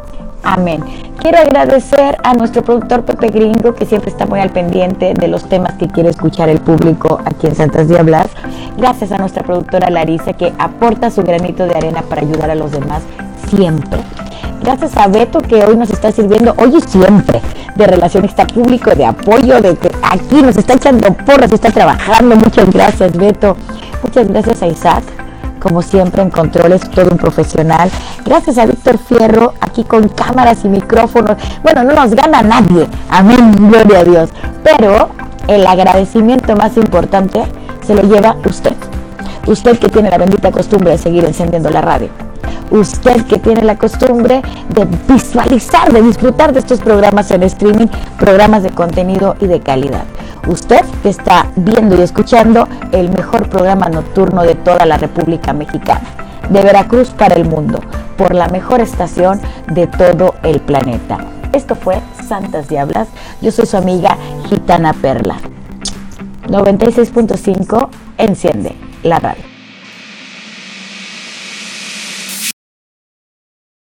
[0.47, 0.81] Amén.
[1.19, 5.49] Quiero agradecer a nuestro productor Pepe Gringo, que siempre está muy al pendiente de los
[5.49, 8.29] temas que quiere escuchar el público aquí en Santas Diablas.
[8.79, 12.71] Gracias a nuestra productora Larisa, que aporta su granito de arena para ayudar a los
[12.71, 13.03] demás
[13.51, 13.99] siempre.
[14.63, 17.41] Gracias a Beto, que hoy nos está sirviendo, hoy y siempre,
[17.75, 22.37] de relacionista público, de apoyo, de que aquí nos está echando porras, está trabajando.
[22.37, 23.57] Muchas gracias, Beto.
[24.01, 25.26] Muchas gracias a Isaac
[25.67, 27.91] como siempre en controles, todo un profesional.
[28.25, 31.37] Gracias a Víctor Fierro, aquí con cámaras y micrófonos.
[31.65, 34.31] Bueno, no nos gana nadie, amén, gloria a Dios.
[34.63, 35.09] Pero
[35.49, 37.43] el agradecimiento más importante
[37.85, 38.75] se lo lleva usted.
[39.49, 42.11] Usted que tiene la bendita costumbre de seguir encendiendo la radio.
[42.71, 47.89] Usted que tiene la costumbre de visualizar, de disfrutar de estos programas en streaming,
[48.19, 50.05] programas de contenido y de calidad
[50.47, 56.07] usted que está viendo y escuchando el mejor programa nocturno de toda la República Mexicana,
[56.49, 57.81] de Veracruz para el mundo,
[58.17, 59.41] por la mejor estación
[59.73, 61.19] de todo el planeta.
[61.53, 63.09] Esto fue Santas Diablas.
[63.41, 64.17] Yo soy su amiga
[64.49, 65.37] Gitana Perla.
[66.49, 67.89] 96.5
[68.19, 69.56] enciende la radio.